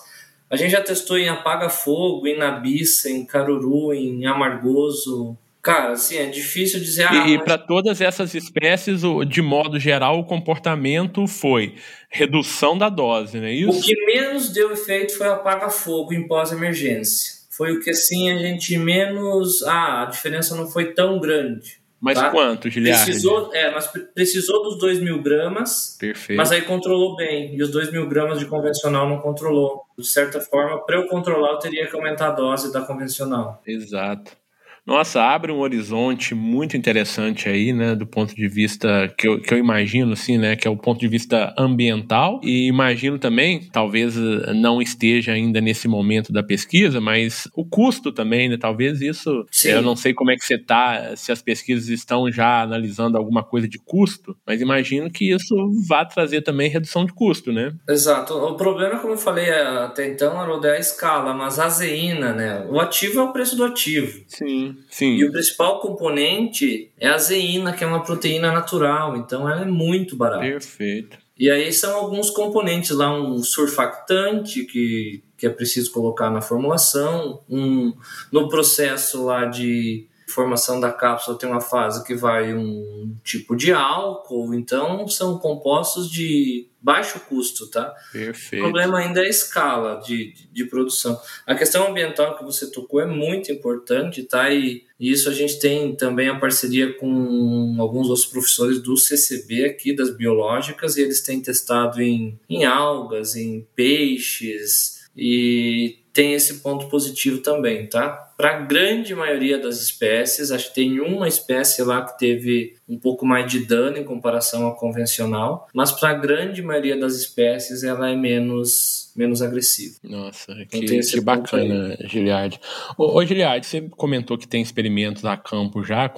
[0.49, 6.25] A gente já testou em apaga-fogo, em nabiça, em caruru, em amargoso, Cara, assim, é
[6.25, 7.07] difícil dizer.
[7.09, 7.45] Ah, e mas...
[7.45, 11.75] para todas essas espécies, de modo geral, o comportamento foi
[12.09, 13.79] redução da dose, não é isso?
[13.79, 17.43] O que menos deu efeito foi apaga-fogo em pós-emergência.
[17.49, 19.63] Foi o que, assim, a gente menos.
[19.63, 21.81] Ah, a diferença não foi tão grande.
[22.01, 22.29] Mas tá?
[22.29, 23.05] quanto, Giliardi?
[23.05, 25.95] Precisou, é, mas precisou dos 2 mil gramas.
[25.97, 26.37] Perfeito.
[26.37, 27.55] Mas aí controlou bem.
[27.55, 29.83] E os 2 mil gramas de convencional não controlou.
[29.97, 33.61] De certa forma, para eu controlar, eu teria que aumentar a dose da convencional.
[33.65, 34.42] Exato.
[34.85, 39.53] Nossa, abre um horizonte muito interessante aí, né, do ponto de vista que eu, que
[39.53, 44.17] eu imagino, assim, né, que é o ponto de vista ambiental e imagino também, talvez
[44.17, 49.45] eh, não esteja ainda nesse momento da pesquisa, mas o custo também, né, talvez isso,
[49.49, 49.69] Sim.
[49.69, 53.41] eu não sei como é que você tá, se as pesquisas estão já analisando alguma
[53.41, 55.55] coisa de custo, mas imagino que isso
[55.87, 57.73] vá trazer também redução de custo, né?
[57.87, 58.33] Exato.
[58.33, 62.67] O problema, como eu falei até então, Haroldo, é a escala, mas a azeína, né,
[62.69, 64.23] o ativo é o preço do ativo.
[64.27, 65.15] Sim sim.
[65.15, 69.65] E o principal componente é a zeína, que é uma proteína natural, então ela é
[69.65, 70.41] muito barata.
[70.41, 71.17] Perfeito.
[71.37, 77.41] E aí são alguns componentes lá, um surfactante que, que é preciso colocar na formulação,
[77.49, 77.93] um
[78.31, 83.71] no processo lá de formação da cápsula tem uma fase que vai um tipo de
[83.71, 87.93] álcool, então são compostos de baixo custo, tá?
[88.11, 88.61] Perfeito.
[88.61, 91.17] O problema ainda é a escala de, de, de, produção.
[91.47, 94.49] A questão ambiental que você tocou é muito importante, tá?
[94.51, 99.65] E, e, isso a gente tem também a parceria com alguns outros professores do CCB
[99.65, 106.55] aqui, das biológicas, e eles têm testado em, em algas, em peixes, e tem esse
[106.55, 108.32] ponto positivo também, tá?
[108.43, 112.99] Para a grande maioria das espécies, acho que tem uma espécie lá que teve um
[112.99, 117.85] pouco mais de dano em comparação à convencional, mas para a grande maioria das espécies
[117.85, 119.95] ela é menos menos agressiva.
[120.03, 122.59] Nossa, então que, que bacana, Giliard.
[122.97, 126.11] Ô, ô Giliard, você comentou que tem experimentos a campo já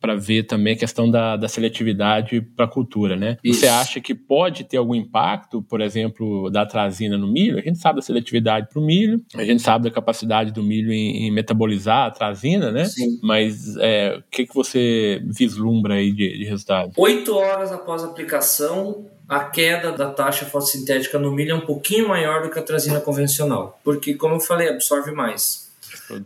[0.00, 3.38] para ver também a questão da, da seletividade para a cultura, né?
[3.42, 3.60] Isso.
[3.60, 7.58] Você acha que pode ter algum impacto, por exemplo, da atrazina no milho?
[7.58, 10.92] A gente sabe da seletividade para o milho, a gente sabe da capacidade do milho
[10.92, 11.30] em, em
[11.72, 12.84] metabolizar a atrazina, né?
[12.84, 13.18] Sim.
[13.22, 16.92] Mas é, o que, que você vislumbra aí de, de resultado?
[16.96, 22.08] Oito horas após a aplicação, a queda da taxa fotossintética no milho é um pouquinho
[22.08, 25.70] maior do que a atrazina convencional, porque, como eu falei, absorve mais.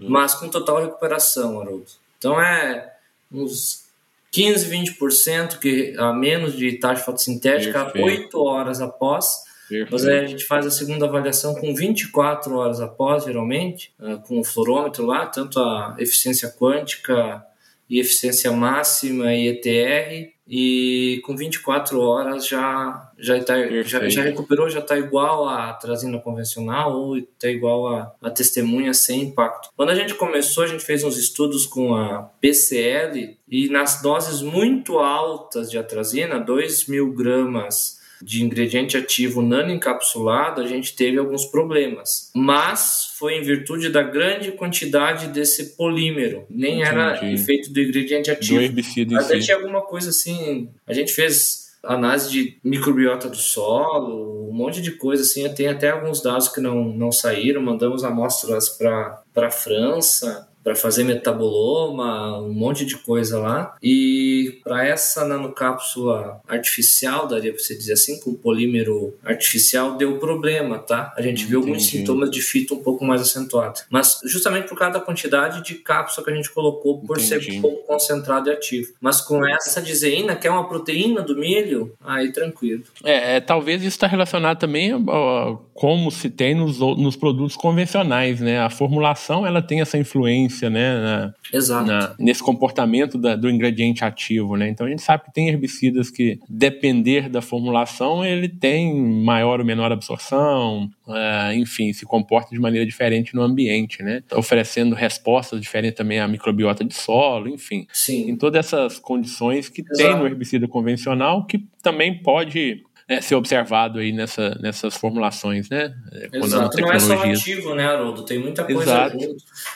[0.00, 1.86] Mas com total recuperação, Haroldo.
[2.18, 2.92] Então é
[3.30, 3.84] uns
[4.32, 8.38] 15, 20% que, a menos de taxa fotossintética Perfeito.
[8.38, 9.45] 8 horas após.
[9.68, 9.92] Perfeito.
[9.92, 14.40] Mas aí a gente faz a segunda avaliação com 24 horas após, geralmente, ah, com
[14.40, 17.44] o fluorômetro lá, tanto a eficiência quântica
[17.88, 24.70] e eficiência máxima e ETR, e com 24 horas já já, tá, já, já recuperou,
[24.70, 29.70] já está igual a trazina convencional ou está igual a, a testemunha sem impacto.
[29.76, 34.40] Quando a gente começou, a gente fez uns estudos com a PCL e nas doses
[34.40, 41.44] muito altas de atrazina, 2 mil gramas de ingrediente ativo nano-encapsulado, a gente teve alguns
[41.46, 42.30] problemas.
[42.34, 46.46] Mas foi em virtude da grande quantidade desse polímero.
[46.48, 46.88] Nem Entendi.
[46.88, 48.58] era feito do ingrediente ativo.
[48.58, 50.68] Do herbicida Até tinha alguma coisa assim.
[50.86, 55.48] A gente fez análise de microbiota do solo, um monte de coisa assim.
[55.54, 57.62] Tem até alguns dados que não, não saíram.
[57.62, 63.76] Mandamos amostras para a França para fazer metaboloma, um monte de coisa lá.
[63.80, 70.80] E para essa nanocápsula artificial, daria para você dizer assim, com polímero artificial, deu problema,
[70.80, 71.14] tá?
[71.16, 71.46] A gente Entendi.
[71.46, 73.84] viu alguns sintomas de fito um pouco mais acentuados.
[73.88, 77.44] Mas justamente por causa da quantidade de cápsula que a gente colocou, por Entendi.
[77.44, 78.92] ser um pouco concentrado e ativo.
[79.00, 82.82] Mas com essa dizeína, que é uma proteína do milho, aí tranquilo.
[83.04, 88.40] É, é talvez isso está relacionado também a, como se tem nos, nos produtos convencionais,
[88.40, 88.58] né?
[88.58, 91.86] A formulação ela tem essa influência influência, né, na, Exato.
[91.86, 94.68] Na, nesse comportamento da, do ingrediente ativo, né?
[94.68, 99.66] Então a gente sabe que tem herbicidas que, depender da formulação, ele tem maior ou
[99.66, 104.22] menor absorção, uh, enfim, se comporta de maneira diferente no ambiente, né?
[104.32, 107.86] Oferecendo respostas diferentes também à microbiota de solo, enfim.
[107.92, 108.30] Sim.
[108.30, 109.96] Em todas essas condições que Exato.
[109.96, 115.94] tem no herbicida convencional, que também pode né, ser observado aí nessa, nessas formulações, né?
[116.32, 118.24] Exato, não é só ativo, né, Haroldo?
[118.24, 119.18] Tem muita coisa Exato.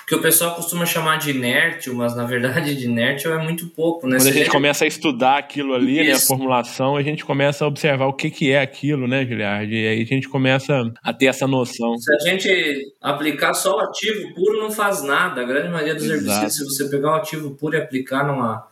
[0.07, 4.09] Que o pessoal costuma chamar de inértil, mas na verdade de inértil é muito pouco,
[4.09, 4.17] né?
[4.17, 6.11] Quando a gente começa a estudar aquilo ali, Isso.
[6.11, 9.73] né, a formulação, a gente começa a observar o que, que é aquilo, né, Giliard?
[9.73, 11.97] E aí a gente começa a ter essa noção.
[11.99, 15.43] Se a gente aplicar só o ativo puro, não faz nada.
[15.43, 16.19] A grande maioria dos Exato.
[16.19, 18.67] herbicidas, se você pegar o ativo puro e aplicar numa,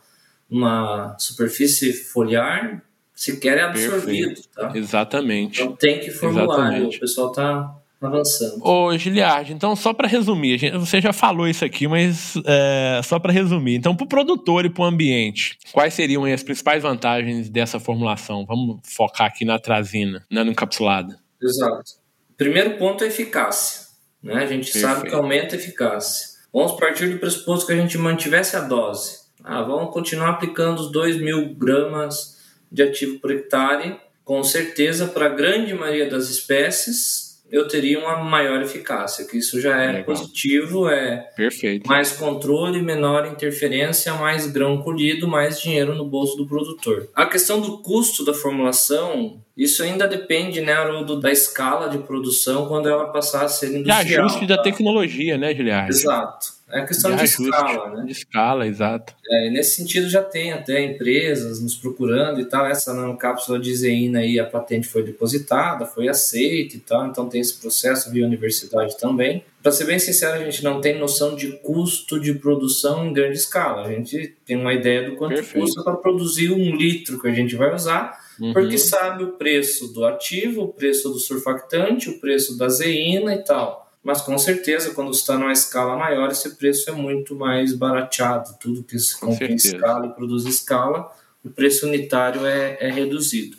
[0.49, 2.83] numa superfície foliar,
[3.19, 4.49] sequer é absorvido, Perfeito.
[4.55, 4.71] tá?
[4.73, 5.61] Exatamente.
[5.61, 6.97] Então tem que formular, Exatamente.
[6.97, 8.65] o pessoal tá avançando.
[8.65, 13.19] Ô, Giliard, então só para resumir, gente, você já falou isso aqui, mas é, só
[13.19, 13.75] para resumir.
[13.75, 18.45] Então, para o produtor e para o ambiente, quais seriam as principais vantagens dessa formulação?
[18.45, 21.19] Vamos focar aqui na trazina, nano encapsulada.
[21.41, 21.91] Exato.
[22.37, 23.87] Primeiro ponto é eficácia.
[24.23, 24.35] Né?
[24.35, 24.87] A gente Perfeito.
[24.87, 26.39] sabe que aumenta a eficácia.
[26.53, 29.19] Vamos partir do pressuposto que a gente mantivesse a dose.
[29.43, 32.38] Ah, vamos continuar aplicando os 2 mil gramas
[32.71, 38.17] de ativo por hectare, com certeza, para a grande maioria das espécies, eu teria uma
[38.17, 40.03] maior eficácia, que isso já é Legal.
[40.03, 41.87] positivo, é Perfeito.
[41.87, 47.09] mais controle, menor interferência, mais grão colhido, mais dinheiro no bolso do produtor.
[47.15, 52.67] A questão do custo da formulação, isso ainda depende, né, Haroldo, da escala de produção
[52.67, 54.03] quando ela passar a ser industrial.
[54.05, 54.55] De ajuste tá?
[54.55, 55.89] da tecnologia, né, Guilherme?
[55.89, 56.58] Exato.
[56.71, 58.05] É questão de, de escala, né?
[58.05, 59.13] De escala, exato.
[59.27, 62.65] É, nesse sentido já tem até empresas nos procurando e tal.
[62.65, 67.41] Essa nanocápsula de zeína aí, a patente foi depositada, foi aceita e tal, então tem
[67.41, 69.43] esse processo via universidade também.
[69.61, 73.37] Para ser bem sincero, a gente não tem noção de custo de produção em grande
[73.37, 73.87] escala.
[73.87, 75.65] A gente tem uma ideia do quanto Perfeito.
[75.65, 78.53] custa para produzir um litro que a gente vai usar, uhum.
[78.53, 83.43] porque sabe o preço do ativo, o preço do surfactante, o preço da zeína e
[83.43, 88.55] tal mas com certeza quando está numa escala maior esse preço é muito mais barateado
[88.59, 91.11] tudo que se compra em escala e produz em escala
[91.43, 93.57] o preço unitário é, é reduzido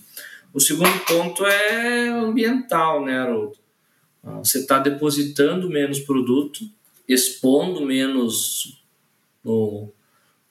[0.53, 3.59] o segundo ponto é ambiental né Haroldo
[4.22, 6.64] ah, você está depositando menos produto
[7.09, 8.80] expondo menos
[9.45, 9.88] o,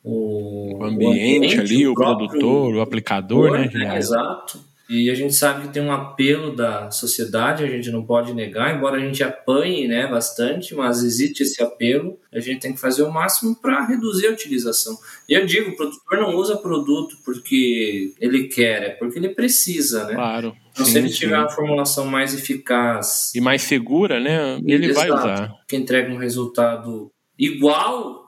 [0.03, 3.69] o, o, ambiente, o ambiente ali, o, o produtor, o aplicador, né?
[3.73, 3.97] né?
[3.97, 4.59] Exato.
[4.89, 8.75] E a gente sabe que tem um apelo da sociedade, a gente não pode negar,
[8.75, 13.03] embora a gente apanhe né, bastante, mas existe esse apelo, a gente tem que fazer
[13.03, 14.97] o máximo para reduzir a utilização.
[15.29, 20.05] E eu digo, o produtor não usa produto porque ele quer, é porque ele precisa,
[20.05, 20.15] né?
[20.15, 20.55] Claro.
[20.71, 21.41] Então, sim, se ele tiver sim.
[21.41, 23.31] uma formulação mais eficaz...
[23.35, 24.59] E mais segura, né?
[24.65, 25.53] Ele Exato, vai usar.
[25.67, 28.18] Que entrega um resultado igual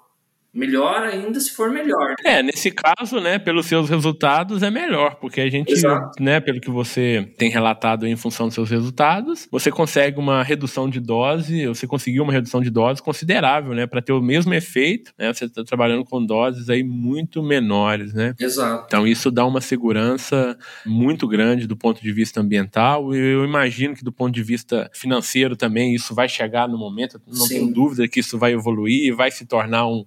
[0.54, 2.16] Melhor ainda se for melhor.
[2.26, 6.22] É, nesse caso, né, pelos seus resultados é melhor, porque a gente, Exato.
[6.22, 10.90] né, pelo que você tem relatado em função dos seus resultados, você consegue uma redução
[10.90, 15.14] de dose, você conseguiu uma redução de dose considerável, né, para ter o mesmo efeito,
[15.18, 18.36] né, você está trabalhando com doses aí muito menores, né?
[18.38, 18.84] Exato.
[18.88, 23.96] Então isso dá uma segurança muito grande do ponto de vista ambiental e eu imagino
[23.96, 27.60] que do ponto de vista financeiro também isso vai chegar no momento, não Sim.
[27.60, 30.06] tenho dúvida que isso vai evoluir e vai se tornar um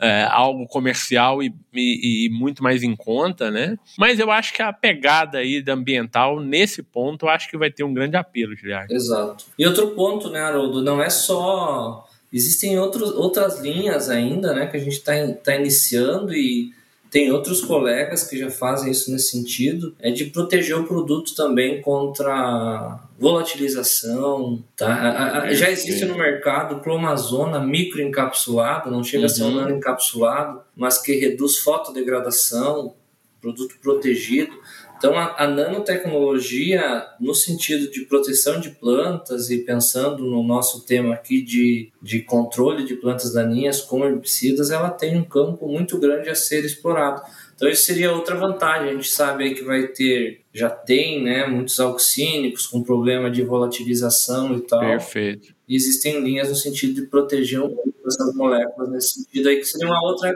[0.00, 3.76] é, algo comercial e, e, e, muito mais em conta, né?
[3.98, 7.70] Mas eu acho que a pegada aí da ambiental, nesse ponto, eu acho que vai
[7.70, 8.94] ter um grande apelo, Guilherme.
[8.94, 9.44] Exato.
[9.58, 12.06] E outro ponto, né, Haroldo, não é só...
[12.32, 15.12] Existem outros, outras linhas ainda, né, que a gente está
[15.44, 16.72] tá iniciando e
[17.10, 21.82] tem outros colegas que já fazem isso nesse sentido, é de proteger o produto também
[21.82, 24.62] contra volatilização.
[24.76, 25.52] Tá?
[25.52, 29.26] já existe no mercado clomazona microencapsulado, não chega uhum.
[29.26, 29.54] a ser um uhum.
[29.56, 32.94] nanoencapsulado, mas que reduz fotodegradação,
[33.40, 34.52] produto protegido.
[35.00, 41.14] Então, a, a, nanotecnologia, no sentido de proteção de plantas e pensando no nosso tema
[41.14, 46.28] aqui de, de controle de plantas daninhas com herbicidas, ela tem um campo muito grande
[46.28, 47.22] a ser explorado.
[47.54, 48.90] Então, isso seria outra vantagem.
[48.90, 53.42] A gente sabe aí que vai ter, já tem, né, muitos auxínicos com problema de
[53.42, 54.80] volatilização e tal.
[54.80, 55.54] Perfeito.
[55.66, 59.64] E existem linhas no sentido de proteger um pouco essas moléculas nesse sentido aí, que
[59.64, 60.30] seria uma outra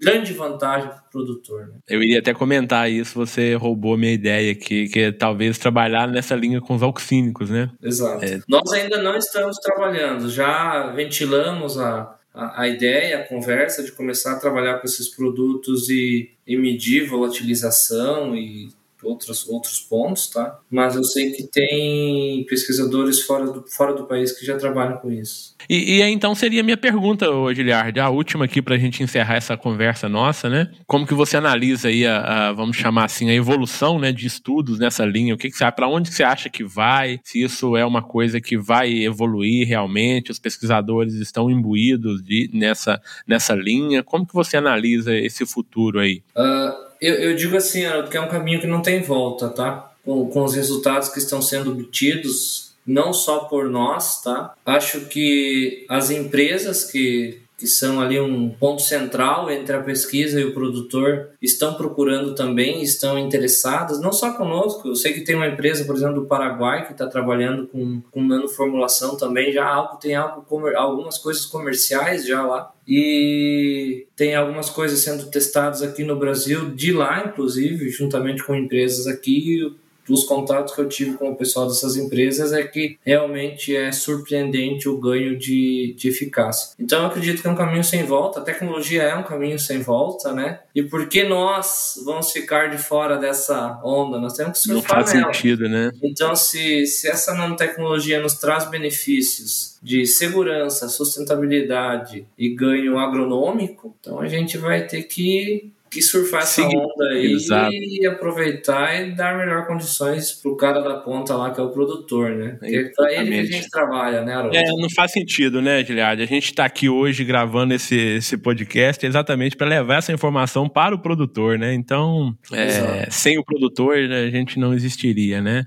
[0.00, 1.68] grande vantagem produtor.
[1.68, 1.74] Né?
[1.88, 6.34] Eu iria até comentar isso, você roubou minha ideia aqui, que é talvez trabalhar nessa
[6.34, 7.70] linha com os auxínicos, né?
[7.82, 8.24] Exato.
[8.24, 8.40] É...
[8.48, 14.32] Nós ainda não estamos trabalhando, já ventilamos a, a, a, ideia, a conversa de começar
[14.32, 18.68] a trabalhar com esses produtos e, e medir volatilização e
[19.02, 20.58] outros, outros pontos, tá?
[20.70, 25.10] Mas eu sei que tem pesquisadores fora do, fora do país que já trabalham com
[25.10, 25.54] isso.
[25.68, 29.36] E, e então seria a minha pergunta, Giliard, a última aqui para a gente encerrar
[29.36, 30.70] essa conversa nossa, né?
[30.86, 34.78] Como que você analisa aí a, a vamos chamar assim, a evolução né, de estudos
[34.78, 35.34] nessa linha?
[35.34, 37.20] O que, que você para onde você acha que vai?
[37.22, 40.30] Se isso é uma coisa que vai evoluir realmente?
[40.30, 44.02] Os pesquisadores estão imbuídos de, nessa, nessa linha?
[44.02, 46.22] Como que você analisa esse futuro aí?
[46.36, 49.92] Uh eu, eu digo assim, que é um caminho que não tem volta, tá?
[50.04, 54.54] Com, com os resultados que estão sendo obtidos, não só por nós, tá?
[54.64, 60.44] Acho que as empresas que que são ali um ponto central entre a pesquisa e
[60.44, 65.48] o produtor, estão procurando também, estão interessadas, não só conosco, eu sei que tem uma
[65.48, 70.14] empresa, por exemplo, do Paraguai, que está trabalhando com, com nanoformulação também, já algo, tem
[70.14, 70.46] algo,
[70.76, 76.92] algumas coisas comerciais já lá, e tem algumas coisas sendo testadas aqui no Brasil, de
[76.92, 79.74] lá, inclusive, juntamente com empresas aqui,
[80.08, 84.88] dos contatos que eu tive com o pessoal dessas empresas é que realmente é surpreendente
[84.88, 86.74] o ganho de, de eficácia.
[86.78, 89.80] Então eu acredito que é um caminho sem volta, a tecnologia é um caminho sem
[89.80, 90.60] volta, né?
[90.74, 94.18] E por que nós vamos ficar de fora dessa onda?
[94.18, 95.32] Nós temos que surfar Não faz nela.
[95.32, 95.90] sentido, né?
[96.02, 104.20] Então se, se essa nanotecnologia nos traz benefícios de segurança, sustentabilidade e ganho agronômico, então
[104.20, 107.72] a gente vai ter que que surfar essa Sim, onda aí exato.
[107.72, 112.30] e aproveitar e dar melhor condições pro cara da ponta lá, que é o produtor,
[112.30, 112.56] né?
[112.58, 114.56] Porque é pra ele que a gente trabalha, né, Haroldo?
[114.56, 116.22] É, não faz sentido, né, Giliard?
[116.22, 120.94] A gente está aqui hoje gravando esse, esse podcast exatamente para levar essa informação para
[120.94, 121.74] o produtor, né?
[121.74, 125.64] Então, é, sem o produtor, a gente não existiria, né?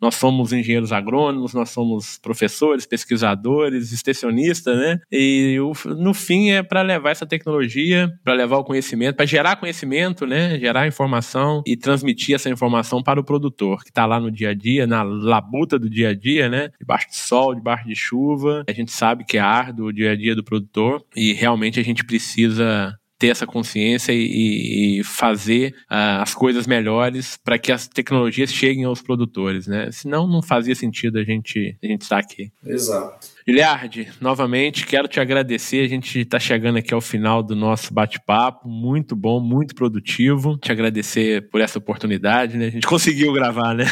[0.00, 4.98] Nós somos engenheiros agrônomos, nós somos professores, pesquisadores, extensionistas, né?
[5.10, 5.58] E
[5.98, 10.58] no fim é para levar essa tecnologia, para levar o conhecimento, para gerar conhecimento, né?
[10.58, 14.54] Gerar informação e transmitir essa informação para o produtor, que está lá no dia a
[14.54, 16.70] dia, na labuta do dia a dia, né?
[16.80, 18.64] Debaixo de sol, debaixo de chuva.
[18.68, 21.82] A gente sabe que é árduo o dia a dia do produtor e realmente a
[21.82, 27.86] gente precisa ter essa consciência e, e fazer uh, as coisas melhores para que as
[27.86, 29.90] tecnologias cheguem aos produtores, né?
[29.92, 32.50] Senão não fazia sentido a gente, a gente estar aqui.
[32.64, 33.28] Exato.
[33.46, 35.84] Giliardi, novamente quero te agradecer.
[35.84, 38.66] A gente está chegando aqui ao final do nosso bate-papo.
[38.66, 40.56] Muito bom, muito produtivo.
[40.56, 42.68] Te agradecer por essa oportunidade, né?
[42.68, 43.84] A gente conseguiu gravar, né?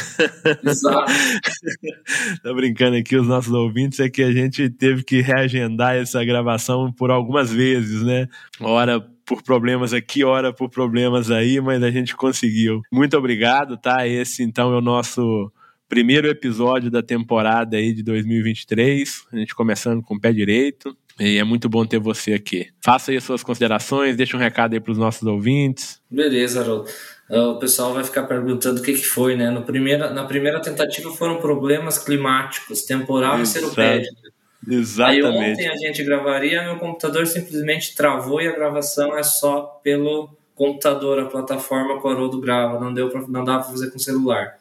[0.65, 1.13] Exato.
[2.43, 6.91] Tô brincando aqui, os nossos ouvintes, é que a gente teve que reagendar essa gravação
[6.91, 8.27] por algumas vezes, né?
[8.61, 12.81] Hora por problemas aqui, ora por problemas aí, mas a gente conseguiu.
[12.91, 14.09] Muito obrigado, tá?
[14.09, 15.53] Esse então é o nosso
[15.87, 19.27] primeiro episódio da temporada aí de 2023.
[19.31, 20.97] A gente começando com o pé direito.
[21.21, 22.69] E é muito bom ter você aqui.
[22.81, 26.01] Faça aí as suas considerações, deixa um recado aí para os nossos ouvintes.
[26.09, 26.89] Beleza, Haroldo.
[27.29, 29.51] Ah, o pessoal vai ficar perguntando o que, que foi, né?
[29.51, 33.59] No primeira, na primeira tentativa foram problemas climáticos, temporal Exato.
[33.59, 34.38] e seropédico.
[34.67, 35.25] Exatamente.
[35.25, 40.37] Aí ontem a gente gravaria, meu computador simplesmente travou e a gravação é só pelo
[40.55, 43.99] computador, a plataforma que o Haroldo grava, não, deu pra, não dava para fazer com
[43.99, 44.59] celular.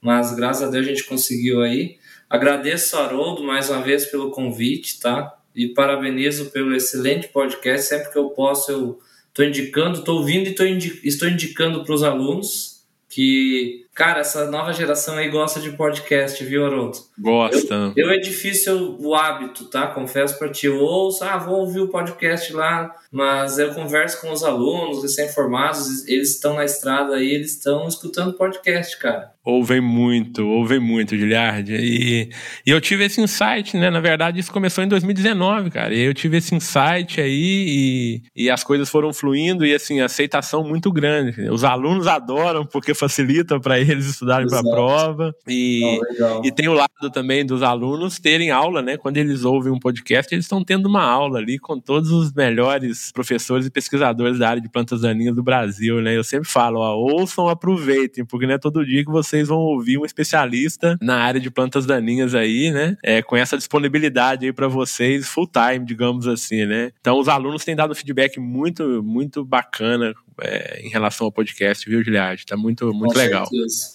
[0.00, 1.98] Mas graças a Deus a gente conseguiu aí.
[2.28, 5.36] Agradeço Haroldo mais uma vez pelo convite, tá?
[5.54, 7.88] E parabenizo pelo excelente podcast.
[7.88, 12.02] Sempre que eu posso, eu estou indicando, estou ouvindo e indi estou indicando para os
[12.02, 16.98] alunos que Cara, essa nova geração aí gosta de podcast, viu, Haroldo?
[17.18, 17.92] Gosta.
[17.96, 19.88] Eu, eu, é difícil o hábito, tá?
[19.88, 20.66] Confesso pra ti.
[20.66, 26.06] Eu ouço, ah, vou ouvir o podcast lá, mas eu converso com os alunos recém-formados,
[26.06, 29.32] eles estão na estrada aí, eles estão escutando podcast, cara.
[29.42, 31.74] Ouvem muito, ouvem muito, Giliard.
[31.74, 32.28] E,
[32.66, 33.90] e eu tive esse insight, né?
[33.90, 35.94] Na verdade, isso começou em 2019, cara.
[35.94, 40.62] E eu tive esse insight aí e, e as coisas foram fluindo e, assim, aceitação
[40.62, 41.48] muito grande.
[41.48, 45.34] Os alunos adoram porque facilita para eles estudarem para a prova.
[45.46, 48.96] E, oh, e tem o lado também dos alunos terem aula, né?
[48.96, 53.10] Quando eles ouvem um podcast, eles estão tendo uma aula ali com todos os melhores
[53.12, 56.16] professores e pesquisadores da área de plantas daninhas do Brasil, né?
[56.16, 59.98] Eu sempre falo, ó, ouçam, aproveitem, porque não é todo dia que vocês vão ouvir
[59.98, 62.96] um especialista na área de plantas daninhas aí, né?
[63.02, 66.90] É, com essa disponibilidade aí para vocês full time, digamos assim, né?
[67.00, 71.88] Então os alunos têm dado um feedback muito, muito bacana é, em relação ao podcast,
[71.88, 72.44] viu, Giliard?
[72.46, 73.48] Tá muito, muito legal.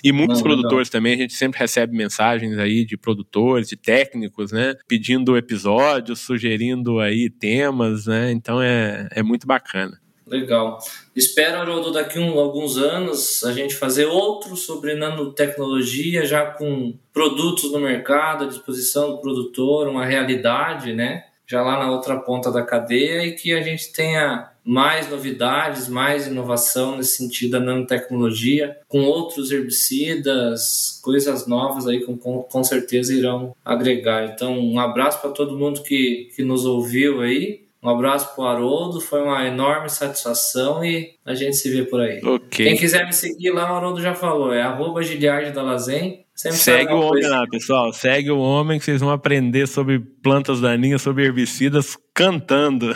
[0.04, 0.92] E muitos Não, produtores legal.
[0.92, 4.76] também, a gente sempre recebe mensagens aí de produtores, de técnicos, né?
[4.88, 8.32] Pedindo episódios, sugerindo aí temas, né?
[8.32, 10.00] Então é, é muito bacana.
[10.28, 10.80] Legal.
[11.16, 17.72] Espero, Haroldo, daqui um, alguns anos a gente fazer outro sobre nanotecnologia, já com produtos
[17.72, 21.26] no mercado à disposição do produtor, uma realidade, né?
[21.48, 26.26] Já lá na outra ponta da cadeia e que a gente tenha mais novidades, mais
[26.26, 33.56] inovação nesse sentido da nanotecnologia, com outros herbicidas, coisas novas aí com, com certeza irão
[33.64, 34.26] agregar.
[34.26, 37.66] Então, um abraço para todo mundo que, que nos ouviu aí.
[37.84, 42.02] Um abraço para o Haroldo, foi uma enorme satisfação e a gente se vê por
[42.02, 42.18] aí.
[42.18, 42.66] Okay.
[42.66, 46.25] Quem quiser me seguir lá, o Haroldo já falou, é arroba Giliard da Lazen.
[46.36, 47.94] Sempre Segue o homem lá, pessoal.
[47.94, 52.94] Segue o homem que vocês vão aprender sobre plantas daninhas, sobre herbicidas, cantando.